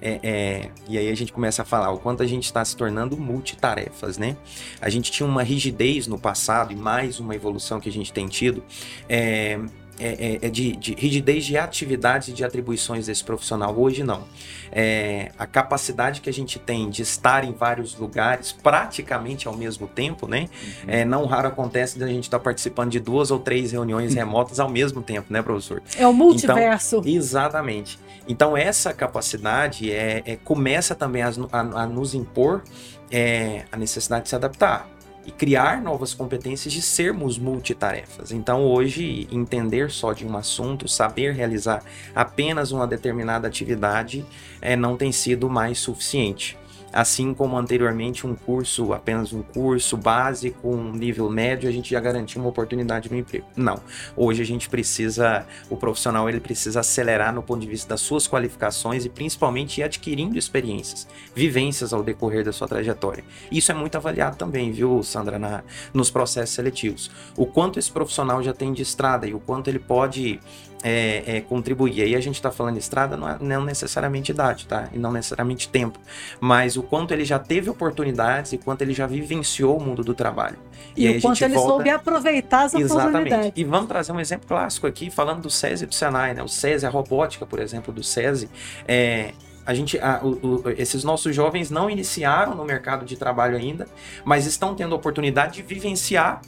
[0.00, 2.76] É, é, e aí a gente começa a falar o quanto a gente está se
[2.76, 4.36] tornando multitarefas, né?
[4.80, 8.26] A gente tinha uma rigidez no passado e mais uma evolução que a gente tem
[8.28, 8.62] tido.
[9.08, 9.60] É,
[10.00, 13.76] é- é- é de, de rigidez de atividades e de atribuições desse profissional.
[13.78, 14.24] Hoje não.
[14.72, 19.86] É, a capacidade que a gente tem de estar em vários lugares praticamente ao mesmo
[19.88, 20.48] tempo, né?
[20.86, 24.60] É, não raro acontece de a gente estar participando de duas ou três reuniões remotas
[24.60, 25.82] ao mesmo tempo, né, professor?
[25.96, 27.02] É o multiverso.
[27.04, 27.98] Exatamente.
[28.28, 32.62] Então essa capacidade é, é- começa também a, a- a nos impor
[33.10, 34.88] é, a necessidade de se adaptar
[35.30, 38.32] e criar novas competências de sermos multitarefas.
[38.32, 44.26] Então hoje entender só de um assunto, saber realizar apenas uma determinada atividade
[44.60, 46.58] é, não tem sido mais suficiente.
[46.92, 52.00] Assim como anteriormente um curso, apenas um curso básico, um nível médio, a gente já
[52.00, 53.46] garantia uma oportunidade no emprego.
[53.56, 53.80] Não.
[54.16, 58.26] Hoje a gente precisa, o profissional ele precisa acelerar no ponto de vista das suas
[58.26, 63.24] qualificações e principalmente ir adquirindo experiências, vivências ao decorrer da sua trajetória.
[63.50, 65.62] Isso é muito avaliado também, viu, Sandra, na,
[65.94, 67.10] nos processos seletivos.
[67.36, 70.40] O quanto esse profissional já tem de estrada e o quanto ele pode
[70.82, 71.98] é, é, contribuir.
[71.98, 74.88] E aí a gente está falando de estrada, não, é, não necessariamente idade, tá?
[74.92, 75.98] E não necessariamente tempo,
[76.40, 80.14] mas o quanto ele já teve oportunidades e quanto ele já vivenciou o mundo do
[80.14, 80.56] trabalho.
[80.96, 83.08] E, aí a o quanto gente ele volta- soube aproveitar as Exatamente.
[83.08, 83.52] oportunidades.
[83.56, 86.42] E vamos trazer um exemplo clássico aqui, falando do SESI e do Senai, né?
[86.42, 88.48] O SESI, a robótica, por exemplo, do SESI,
[88.88, 89.32] é,
[89.66, 93.86] a gente, a- o- o- esses nossos jovens não iniciaram no mercado de trabalho ainda,
[94.24, 96.40] mas estão tendo a oportunidade de vivenciar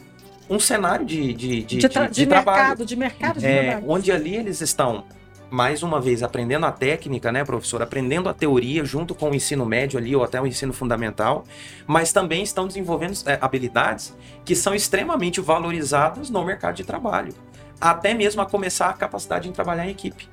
[0.52, 2.58] um cenário de, de, de, De, tra- de- de trabalho.
[2.58, 3.90] mercado, de mercado de É, trabalho.
[3.90, 5.04] onde ali eles estão,
[5.50, 7.80] mais uma vez, aprendendo a técnica, né, professor?
[7.80, 11.44] Aprendendo a teoria junto com o ensino médio ali, ou até o ensino fundamental,
[11.86, 17.32] mas também estão desenvolvendo é, habilidades que são extremamente valorizadas no mercado de trabalho.
[17.80, 20.28] Até mesmo a começar a capacidade de trabalhar em equipe,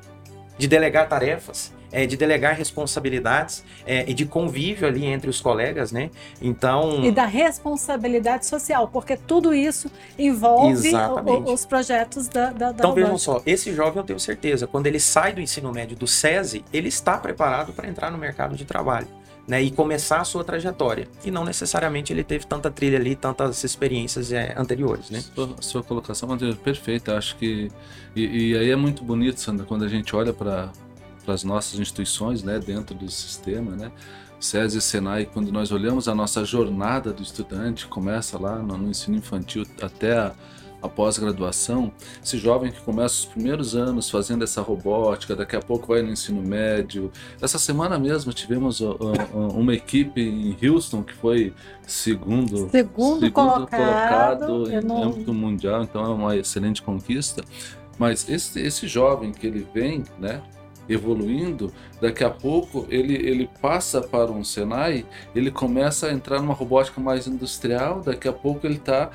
[0.58, 5.91] de delegar tarefas, é, de delegar responsabilidades é, e de convívio ali entre os colegas,
[5.91, 6.10] né?
[6.41, 7.04] Então.
[7.04, 12.93] E da responsabilidade social, porque tudo isso envolve o- os projetos da, da, da Então
[12.93, 16.63] vejam só, esse jovem eu tenho certeza, quando ele sai do ensino médio do SESI,
[16.71, 19.08] ele está preparado para entrar no mercado de trabalho.
[19.47, 21.08] Né, e começar a sua trajetória.
[21.25, 25.21] E não necessariamente ele teve tanta trilha ali, tantas experiências é, anteriores, né?
[25.34, 27.17] Sua, sua colocação Matheus, perfeita.
[27.17, 27.67] Acho que.
[28.15, 30.69] E, e aí é muito bonito, Sandra, quando a gente olha para
[31.32, 33.92] as nossas instituições, né, dentro do sistema, né?
[34.39, 38.89] SESI e Senai, quando nós olhamos a nossa jornada do estudante, começa lá no, no
[38.89, 40.32] ensino infantil até a,
[40.82, 41.92] a pós-graduação,
[42.24, 46.10] esse jovem que começa os primeiros anos fazendo essa robótica, daqui a pouco vai no
[46.10, 47.12] ensino médio.
[47.42, 51.54] Essa semana mesmo tivemos uma equipe em Houston que foi
[51.86, 57.44] segundo Segundo, colocado, colocado eu em não- âmbito mundial, então é uma excelente conquista.
[57.98, 60.42] Mas esse, esse jovem que ele vem, né,
[60.89, 61.71] evoluindo,
[62.02, 66.99] daqui a pouco ele, ele passa para um Senai, ele começa a entrar numa robótica
[66.99, 69.12] mais industrial, daqui a pouco ele está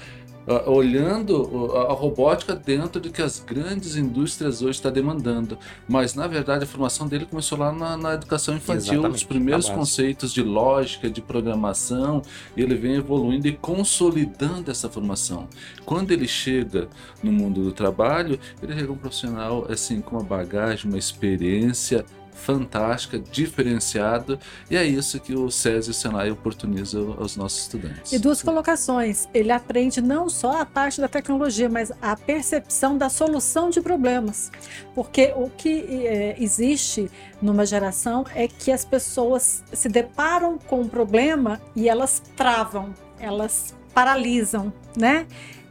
[0.66, 5.58] olhando a, a robótica dentro do que as grandes indústrias hoje estão demandando.
[5.88, 9.68] Mas, na verdade, a formação dele começou lá na, na educação infantil, Exatamente, os primeiros
[9.68, 12.22] conceitos de lógica, de programação,
[12.56, 15.48] e ele vem evoluindo e consolidando essa formação.
[15.84, 16.88] Quando ele chega
[17.22, 23.18] no mundo do trabalho, ele chega um profissional assim com uma bagagem, uma experiência fantástica,
[23.18, 24.38] diferenciado,
[24.70, 28.12] e é isso que o SESI e o Senai oportuniza aos nossos estudantes.
[28.12, 29.28] E duas colocações.
[29.32, 34.50] Ele aprende não só a parte da tecnologia, mas a percepção da solução de problemas.
[34.94, 40.88] Porque o que é, existe numa geração é que as pessoas se deparam com um
[40.88, 45.26] problema e elas travam, elas paralisam, né?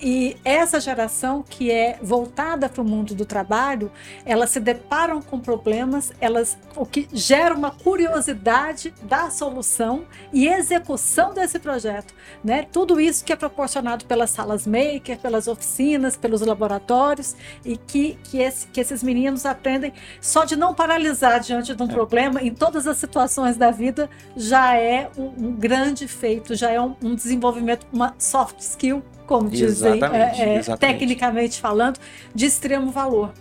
[0.05, 3.89] E essa geração que é voltada para o mundo do trabalho,
[4.25, 11.33] elas se deparam com problemas, elas o que gera uma curiosidade da solução e execução
[11.33, 12.13] desse projeto,
[12.43, 12.67] né?
[12.69, 18.39] Tudo isso que é proporcionado pelas salas maker, pelas oficinas, pelos laboratórios e que que,
[18.39, 21.93] esse, que esses meninos aprendem só de não paralisar diante de um É.
[21.93, 26.81] problema em todas as situações da vida já é um, um grande feito, já é
[26.81, 29.01] um, um desenvolvimento, uma soft skill
[29.33, 31.99] como dizem é, é, tecnicamente falando,
[32.35, 33.33] de extremo valor.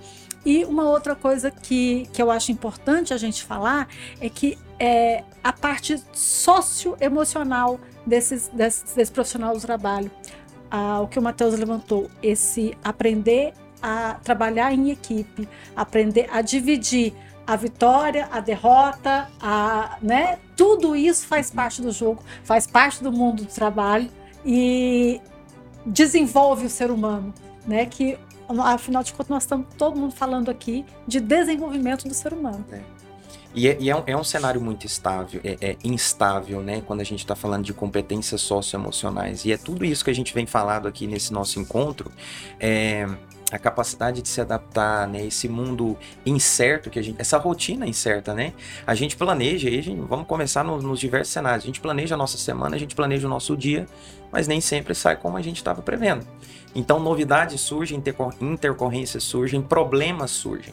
[0.43, 3.86] E uma outra coisa que, que eu acho importante a gente falar
[4.18, 10.11] é que é, a parte socioemocional desses, desses, desse profissional do trabalho.
[10.70, 17.12] Ah, o que o Matheus levantou, esse aprender a trabalhar em equipe, aprender a dividir
[17.47, 20.38] a vitória, a derrota, a, né?
[20.57, 24.09] Tudo isso faz parte do jogo, faz parte do mundo do trabalho
[24.45, 25.20] e
[25.84, 27.32] desenvolve o ser humano,
[27.66, 27.86] né?
[27.86, 28.18] Que
[28.60, 32.64] afinal de contas nós estamos todo mundo falando aqui de desenvolvimento do ser humano.
[32.70, 32.80] É.
[33.54, 36.82] E, é, e é, um, é, um, cenário muito estável, é, é instável, né?
[36.86, 39.44] Quando a gente está falando de competências socioemocionais.
[39.44, 42.10] E é tudo isso que a gente vem falado aqui nesse nosso encontro.
[42.58, 43.06] É,
[43.53, 45.26] a capacidade de se adaptar, né?
[45.26, 48.55] Esse mundo incerto que a gente, essa rotina incerta, né?
[48.86, 51.62] A gente planeja, aí gente, vamos começar no, nos diversos cenários.
[51.62, 53.86] A gente planeja a nossa semana, a gente planeja o nosso dia,
[54.32, 56.26] mas nem sempre sai como a gente estava prevendo.
[56.74, 58.03] Então novidades surgem,
[58.40, 60.72] intercorrências surgem, problemas surgem.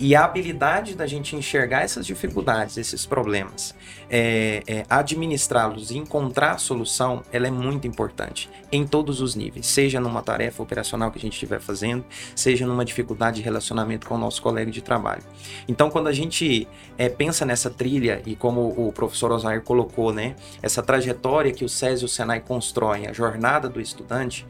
[0.00, 3.74] E a habilidade da gente enxergar essas dificuldades, esses problemas,
[4.08, 9.66] é, é, administrá-los e encontrar a solução, ela é muito importante em todos os níveis,
[9.66, 12.04] seja numa tarefa operacional que a gente estiver fazendo,
[12.36, 15.22] seja numa dificuldade de relacionamento com o nosso colega de trabalho.
[15.66, 20.36] Então, quando a gente é, pensa nessa trilha e como o professor Osair colocou, né,
[20.62, 24.46] essa trajetória que o SES e o Senai constroem, a jornada do estudante,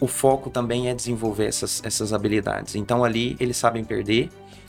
[0.00, 2.74] o foco também é desenvolver essas, essas habilidades.
[2.74, 4.28] Então ali eles sabem perder,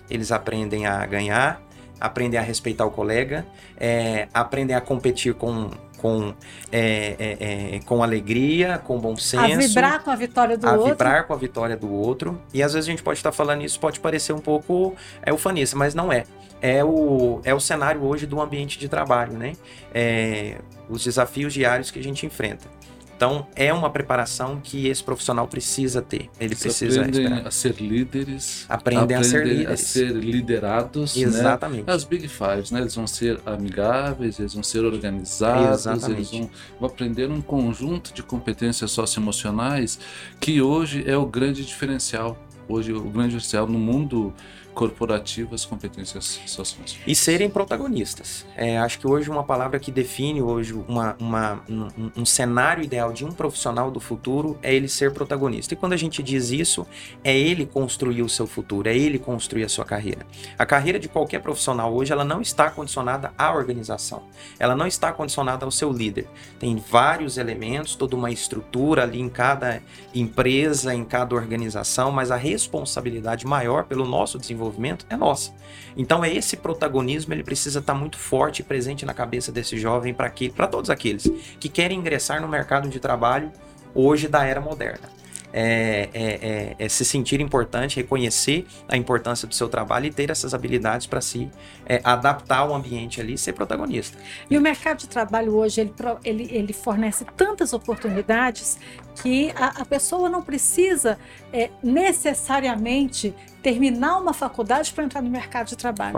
[0.10, 1.62] eles aprendem a ganhar,
[2.00, 3.46] aprendem a respeitar o colega,
[3.78, 6.34] é, aprendem a competir com, com,
[6.72, 9.44] é, é, é com alegria, com bom senso.
[9.44, 10.86] A vibrar com a vitória do a outro.
[10.86, 12.42] A vibrar com a vitória do outro.
[12.54, 15.76] E às vezes a gente pode estar falando isso, pode parecer um pouco é, ufanista,
[15.78, 16.26] mas não é.
[16.62, 19.54] É o, é o cenário hoje do ambiente de trabalho, né?
[19.94, 20.58] É,
[20.90, 22.75] os desafios diários que a gente enfrenta.
[23.16, 26.30] Então, é uma preparação que esse profissional precisa ter.
[26.40, 27.48] Ele Eles precisa aprendem esperar.
[27.48, 28.66] a ser líderes.
[28.68, 29.72] Aprendem, aprendem a ser líderes.
[29.72, 31.16] A ser liderados.
[31.16, 31.24] Né?
[31.24, 31.88] Exatamente.
[31.88, 31.94] Né?
[31.94, 32.82] As Big Fives, né?
[32.82, 36.12] Eles vão ser amigáveis, eles vão ser organizados, Exatamente.
[36.12, 36.50] eles vão,
[36.80, 39.98] vão aprender um conjunto de competências socioemocionais
[40.40, 42.38] que hoje é o grande diferencial.
[42.68, 44.34] Hoje, o grande diferencial no mundo
[44.76, 47.00] corporativas, competências sociais.
[47.08, 48.46] E serem protagonistas.
[48.58, 53.14] É, acho que hoje uma palavra que define hoje uma, uma um, um, cenário ideal
[53.14, 55.74] de um profissional do futuro é ele ser protagonista.
[55.74, 56.86] E quando a gente diz isso,
[57.24, 60.28] é ele construir o seu futuro, é ele construir a sua carreira.
[60.60, 64.24] A carreira de qualquer profissional hoje, ela não está condicionada à organização.
[64.60, 66.28] Ela não está condicionada ao seu líder.
[66.60, 69.82] Tem vários elementos, toda uma estrutura ali em cada
[70.14, 75.54] empresa, em cada organização, mas a responsabilidade maior pelo nosso desenvolvimento desenvolvimento é nossa.
[75.96, 80.14] Então é esse protagonismo, ele precisa estar muito forte e presente na cabeça desse jovem
[80.14, 83.52] para que para todos aqueles que querem ingressar no mercado de trabalho
[83.94, 85.16] hoje da era moderna
[85.58, 90.30] é, é, é, é, se sentir importante, reconhecer a importância do seu trabalho e ter
[90.30, 91.50] essas habilidades para se
[91.86, 94.18] é, adaptar ao ambiente ali e ser protagonista.
[94.50, 95.94] E o mercado de trabalho hoje, ele,
[96.26, 98.78] ele, ele fornece tantas oportunidades
[99.24, 101.18] que a, a pessoa não precisa
[101.54, 103.34] é, necessariamente
[103.66, 106.14] terminar uma faculdade para entrar no mercado de trabalho.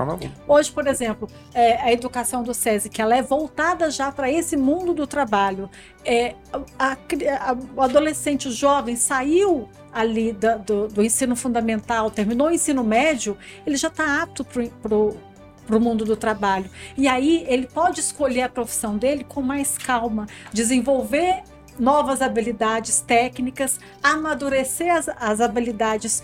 [0.46, 4.58] Hoje, por exemplo, é, a educação do SESI, que ela é voltada já para esse
[4.58, 5.70] mundo do trabalho.
[6.04, 6.36] É,
[6.78, 12.52] a, a, o adolescente, o jovem, saiu ali da, do, do, ensino fundamental, terminou o
[12.52, 16.70] ensino médio, ele já está apto para o mundo do trabalho.
[16.98, 21.44] E aí ele pode escolher a profissão dele com mais calma, desenvolver
[21.80, 26.22] novas habilidades técnicas, amadurecer as, as habilidades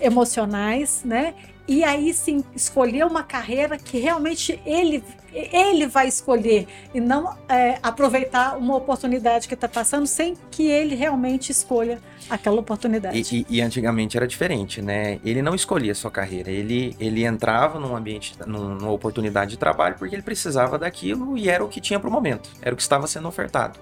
[0.00, 1.34] socioemocionais, né?
[1.68, 7.78] E aí sim escolher uma carreira que realmente ele ele vai escolher e não é,
[7.80, 13.16] aproveitar uma oportunidade que está passando sem que ele realmente escolha aquela oportunidade.
[13.16, 15.20] E, e, e, antigamente era diferente, né?
[15.24, 19.56] Ele não escolhia a sua carreira, ele, ele entrava num ambiente, num, numa oportunidade de
[19.56, 22.76] trabalho porque ele precisava daquilo e era o que tinha para o momento, era o
[22.76, 23.78] que estava sendo ofertado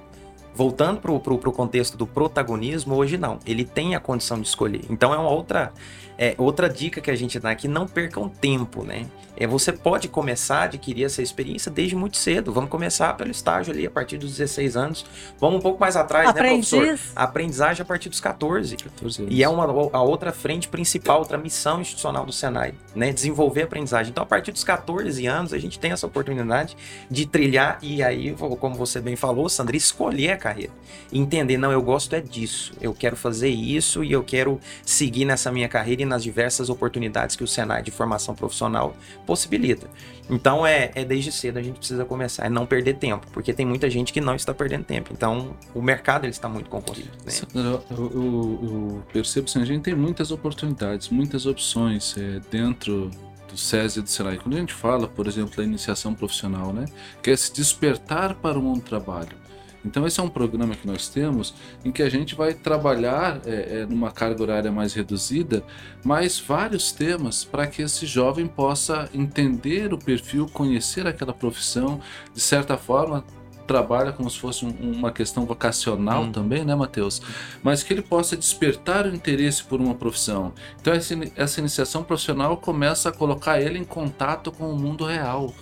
[0.58, 3.38] voltando para o contexto do protagonismo, hoje não.
[3.46, 4.80] Ele tem a condição de escolher.
[4.90, 5.72] Então é uma outra
[6.18, 9.06] é, outra dica que a gente dá aqui, não percam tempo, né?
[9.40, 12.52] É, você pode começar a adquirir essa experiência desde muito cedo.
[12.52, 15.06] Vamos começar pelo estágio ali, a partir dos 16 anos.
[15.38, 16.72] Vamos um pouco mais atrás, Aprendiz.
[16.72, 17.12] né, professor?
[17.14, 18.76] A aprendizagem a partir dos 14.
[18.76, 19.34] 14 anos.
[19.34, 23.12] E é uma, a outra frente principal, outra missão institucional do Senai, né?
[23.12, 24.10] Desenvolver a aprendizagem.
[24.10, 26.76] Então, a partir dos 14 anos, a gente tem essa oportunidade
[27.08, 30.72] de trilhar e aí, como você bem falou, Sandra, escolher a carreira.
[31.12, 35.52] entender, não, eu gosto é disso, eu quero fazer isso e eu quero seguir nessa
[35.52, 38.96] minha carreira e nas diversas oportunidades que o Senai de formação profissional
[39.26, 39.88] possibilita.
[40.28, 43.64] Então é, é desde cedo a gente precisa começar, é não perder tempo, porque tem
[43.64, 45.10] muita gente que não está perdendo tempo.
[45.12, 47.10] Então o mercado ele está muito concorrido.
[47.24, 47.32] Né?
[47.54, 53.10] Eu, eu, eu, percebo que a gente tem muitas oportunidades, muitas opções é, dentro
[53.48, 54.36] do SESI e do Senai.
[54.36, 56.84] Quando a gente fala, por exemplo, da iniciação profissional, né,
[57.22, 59.47] que é se despertar para do trabalho.
[59.84, 61.54] Então esse é um programa que nós temos
[61.84, 65.62] em que a gente vai trabalhar é, é, numa carga horária mais reduzida,
[66.04, 72.00] mas vários temas para que esse jovem possa entender o perfil, conhecer aquela profissão,
[72.34, 73.24] de certa forma
[73.68, 76.32] trabalha como se fosse um, uma questão vocacional hum.
[76.32, 77.20] também, né, Matheus?
[77.62, 80.54] Mas que ele possa despertar o interesse por uma profissão.
[80.80, 85.54] Então, essa, essa iniciação profissional começa a colocar ele em contato com o mundo real.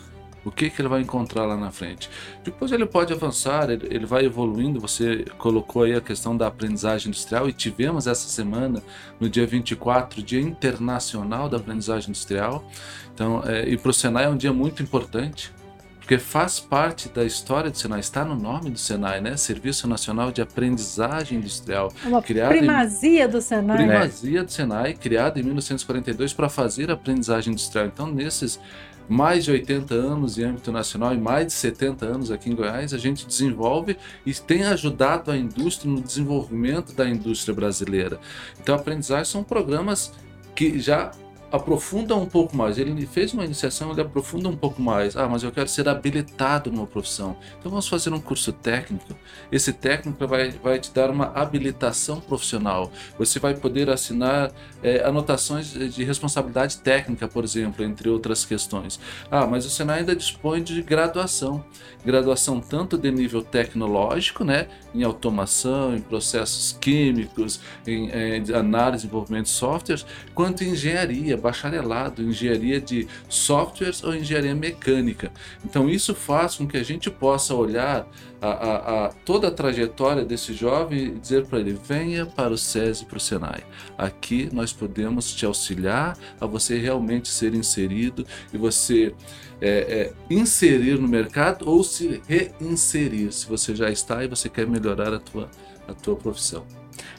[0.46, 2.08] O que, que ele vai encontrar lá na frente?
[2.44, 4.78] Depois ele pode avançar, ele, ele vai evoluindo.
[4.78, 8.80] Você colocou aí a questão da aprendizagem industrial e tivemos essa semana,
[9.18, 12.64] no dia 24, Dia Internacional da Aprendizagem Industrial.
[13.12, 15.52] Então, é, e para o Senai é um dia muito importante,
[15.98, 19.36] porque faz parte da história do Senai, está no nome do Senai, né?
[19.36, 21.92] Serviço Nacional de Aprendizagem Industrial.
[22.04, 23.28] É uma primazia em...
[23.28, 23.78] do Senai.
[23.78, 27.86] Primazia do Senai, criado em 1942 para fazer aprendizagem industrial.
[27.86, 28.60] Então, nesses
[29.08, 32.92] mais de 80 anos em âmbito nacional e mais de 70 anos aqui em Goiás,
[32.92, 38.18] a gente desenvolve e tem ajudado a indústria no desenvolvimento da indústria brasileira.
[38.60, 40.12] Então, aprendizagem são programas
[40.54, 41.12] que já
[41.50, 42.78] aprofunda um pouco mais.
[42.78, 45.16] Ele fez uma iniciação, ele aprofunda um pouco mais.
[45.16, 47.36] Ah, mas eu quero ser habilitado numa profissão.
[47.58, 49.14] Então vamos fazer um curso técnico.
[49.50, 52.90] Esse técnico vai, vai te dar uma habilitação profissional.
[53.18, 54.50] Você vai poder assinar
[54.82, 58.98] é, anotações de responsabilidade técnica, por exemplo, entre outras questões.
[59.30, 61.64] Ah, mas o Senai ainda dispõe de graduação.
[62.04, 69.06] Graduação tanto de nível tecnológico, né, em automação, em processos químicos, em, em análise e
[69.06, 75.30] desenvolvimento de softwares, quanto em engenharia bacharelado em engenharia de softwares ou engenharia mecânica.
[75.64, 78.06] Então isso faz com que a gente possa olhar
[78.40, 82.58] a, a, a toda a trajetória desse jovem e dizer para ele: venha para o
[82.58, 83.62] SESI, para o Senai.
[83.96, 89.14] Aqui nós podemos te auxiliar a você realmente ser inserido e você
[89.60, 94.66] é, é, inserir no mercado ou se reinserir, se você já está e você quer
[94.66, 95.50] melhorar a tua,
[95.88, 96.66] a tua profissão.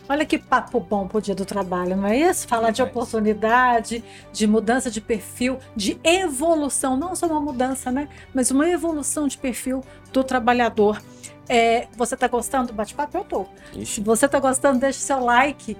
[0.10, 2.48] Olha que papo bom pro dia do trabalho, não é isso?
[2.48, 8.08] Falar de oportunidade, de mudança de perfil, de evolução, não só uma mudança, né?
[8.34, 11.02] Mas uma evolução de perfil do trabalhador.
[11.50, 13.18] É, você está gostando do bate-papo?
[13.18, 13.46] Eu tô.
[13.86, 15.78] Se você está gostando, deixe seu like,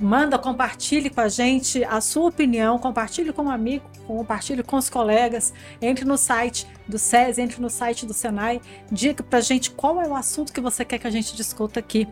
[0.00, 4.90] manda, compartilhe com a gente a sua opinião, compartilhe com um amigo, compartilhe com os
[4.90, 8.60] colegas, entre no site do SES, entre no site do Senai,
[8.90, 12.08] diga pra gente qual é o assunto que você quer que a gente discuta aqui.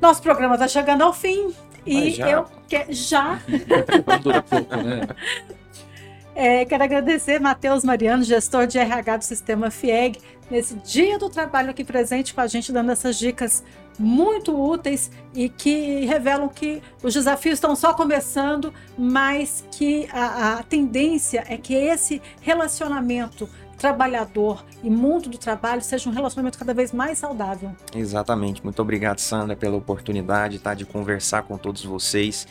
[0.00, 2.30] Nosso programa está chegando ao fim e já.
[2.30, 3.40] eu quero já.
[4.22, 5.06] Dura pouco, né?
[6.38, 10.20] É, quero agradecer Matheus Mariano, gestor de RH do Sistema FIEG,
[10.50, 13.64] nesse dia do trabalho aqui presente com a gente, dando essas dicas
[13.98, 20.62] muito úteis e que revelam que os desafios estão só começando, mas que a, a
[20.62, 26.92] tendência é que esse relacionamento trabalhador e mundo do trabalho seja um relacionamento cada vez
[26.92, 27.70] mais saudável.
[27.94, 28.62] Exatamente.
[28.64, 32.46] Muito obrigado, Sandra, pela oportunidade tá, de conversar com todos vocês.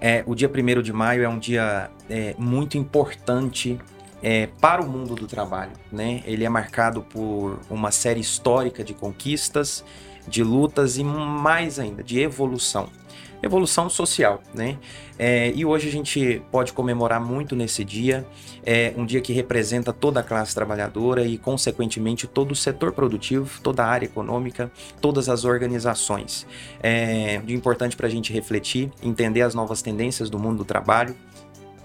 [0.00, 3.78] É, o dia 1 de maio é um dia é, muito importante
[4.22, 5.72] é, para o mundo do trabalho.
[5.90, 6.22] Né?
[6.24, 9.84] Ele é marcado por uma série histórica de conquistas,
[10.26, 12.88] de lutas e mais ainda, de evolução
[13.42, 14.78] evolução social, né?
[15.18, 18.26] É, e hoje a gente pode comemorar muito nesse dia,
[18.64, 23.60] é um dia que representa toda a classe trabalhadora e, consequentemente, todo o setor produtivo,
[23.60, 24.70] toda a área econômica,
[25.00, 26.46] todas as organizações.
[26.82, 31.16] É importante para a gente refletir, entender as novas tendências do mundo do trabalho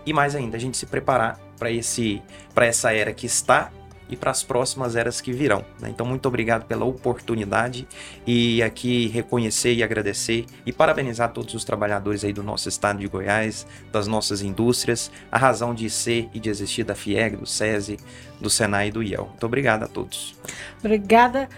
[0.06, 2.22] e, mais ainda, a gente se preparar para esse
[2.54, 3.72] para essa era que está
[4.10, 5.66] e para as próximas eras que virão.
[5.80, 5.90] Né?
[5.90, 7.88] Então, muito obrigado pela oportunidade
[8.26, 13.08] e aqui reconhecer e agradecer e parabenizar todos os trabalhadores aí do nosso estado de
[13.08, 17.98] Goiás, das nossas indústrias, a razão de ser e de existir da FIEG, do SESI,
[18.40, 19.28] do Senai e do IEL.
[19.28, 20.36] Muito obrigado a todos.
[20.80, 21.50] Obrigada,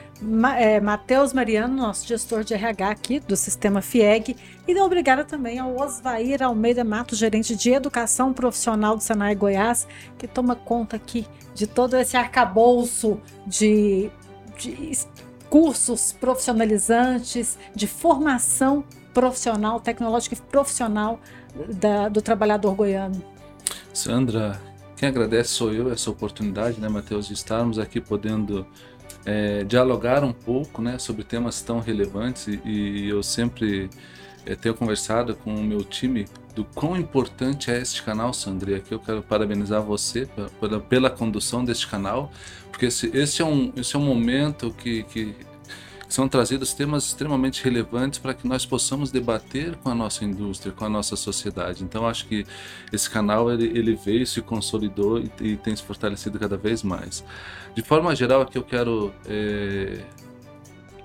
[0.57, 4.35] é, Matheus Mariano, nosso gestor de RH aqui do Sistema FIEG.
[4.67, 10.27] E obrigada também ao Osvair Almeida Mato, gerente de Educação Profissional do Senai Goiás, que
[10.27, 14.09] toma conta aqui de todo esse arcabouço de,
[14.57, 14.97] de
[15.49, 21.19] cursos profissionalizantes, de formação profissional, tecnológica e profissional
[21.67, 23.21] da, do trabalhador goiano.
[23.93, 24.59] Sandra,
[24.99, 28.67] quem agradece sou eu essa oportunidade, né, Matheus, de estarmos aqui podendo
[29.25, 33.89] é, dialogar um pouco né, sobre temas tão relevantes e, e eu sempre
[34.45, 38.75] é, tenho conversado com o meu time do quão importante é este canal, Sandri.
[38.75, 40.27] Aqui eu quero parabenizar você
[40.59, 42.29] pela, pela condução deste canal,
[42.69, 45.33] porque esse, esse, é, um, esse é um momento que, que
[46.09, 50.83] são trazidos temas extremamente relevantes para que nós possamos debater com a nossa indústria, com
[50.83, 51.83] a nossa sociedade.
[51.83, 52.45] Então acho que
[52.91, 57.23] esse canal ele, ele veio, se consolidou e, e, tem se fortalecido cada vez mais.
[57.75, 60.03] De forma geral, aqui eu quero é,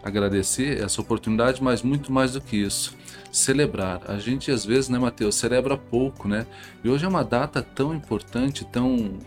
[0.03, 2.97] agradecer essa oportunidade, mas muito mais do que isso,
[3.31, 4.01] celebrar.
[4.09, 6.47] A gente às vezes, né, Mateus, celebra pouco, né?
[6.83, 9.19] E hoje é uma data tão importante, tão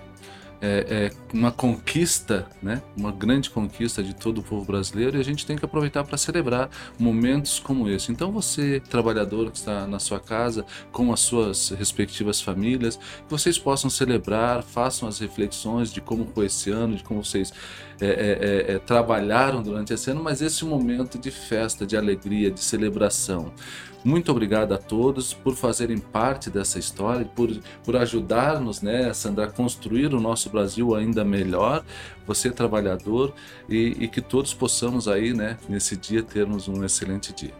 [0.61, 2.81] é, é, uma conquista, né?
[2.95, 6.17] uma grande conquista de todo o povo brasileiro e a gente tem que aproveitar para
[6.17, 8.11] celebrar momentos como esse.
[8.11, 13.57] Então você, trabalhador que está na sua casa, com as suas respectivas famílias, que vocês
[13.57, 17.53] possam celebrar, façam as reflexões de como foi esse ano, de como vocês
[17.99, 22.51] é, é, é, é trabalharam durante esse ano, mas esse momento de festa, de alegria,
[22.51, 23.51] de celebração.
[24.03, 27.49] Muito obrigado a todos por fazerem parte dessa história, por,
[27.83, 31.83] por ajudar-nos, né, Sandra, a construir o nosso Brasil ainda melhor,
[32.25, 33.33] você trabalhador,
[33.67, 37.53] e, e que todos possamos aí, né, nesse dia, termos um excelente dia.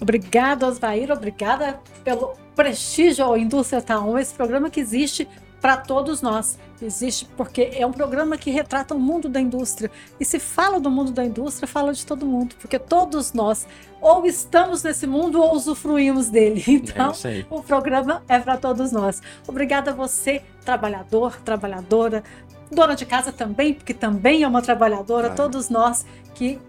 [0.00, 5.26] Obrigado, Osvair, obrigada pelo prestígio ao Indústria Town, esse programa que existe
[5.66, 6.56] para todos nós.
[6.80, 9.90] Existe porque é um programa que retrata o mundo da indústria.
[10.20, 13.66] E se fala do mundo da indústria, fala de todo mundo, porque todos nós
[14.00, 16.62] ou estamos nesse mundo ou usufruímos dele.
[16.68, 19.20] Então, é o programa é para todos nós.
[19.48, 22.22] Obrigada a você, trabalhador, trabalhadora,
[22.70, 25.50] dona de casa também, porque também é uma trabalhadora, claro.
[25.50, 26.06] todos nós
[26.36, 26.60] que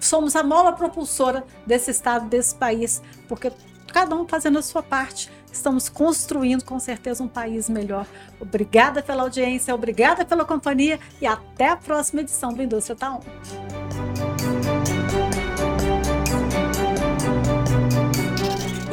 [0.00, 3.52] somos a mola propulsora desse estado, desse país, porque
[3.92, 8.06] cada um fazendo a sua parte estamos construindo com certeza um país melhor.
[8.40, 13.18] Obrigada pela audiência, obrigada pela companhia e até a próxima edição do Indústria Tá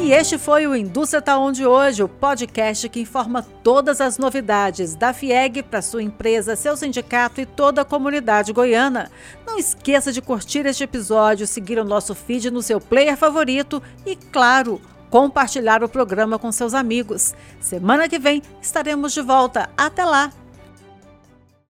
[0.03, 4.17] E este foi o Indústria Tá On de hoje, o podcast que informa todas as
[4.17, 9.09] novidades da FIEG para sua empresa, seu sindicato e toda a comunidade goiana.
[9.47, 14.17] Não esqueça de curtir este episódio, seguir o nosso feed no seu player favorito e,
[14.17, 14.81] claro,
[15.13, 17.35] compartilhar o programa com seus amigos.
[17.61, 19.69] Semana que vem estaremos de volta.
[19.77, 20.42] Até lá!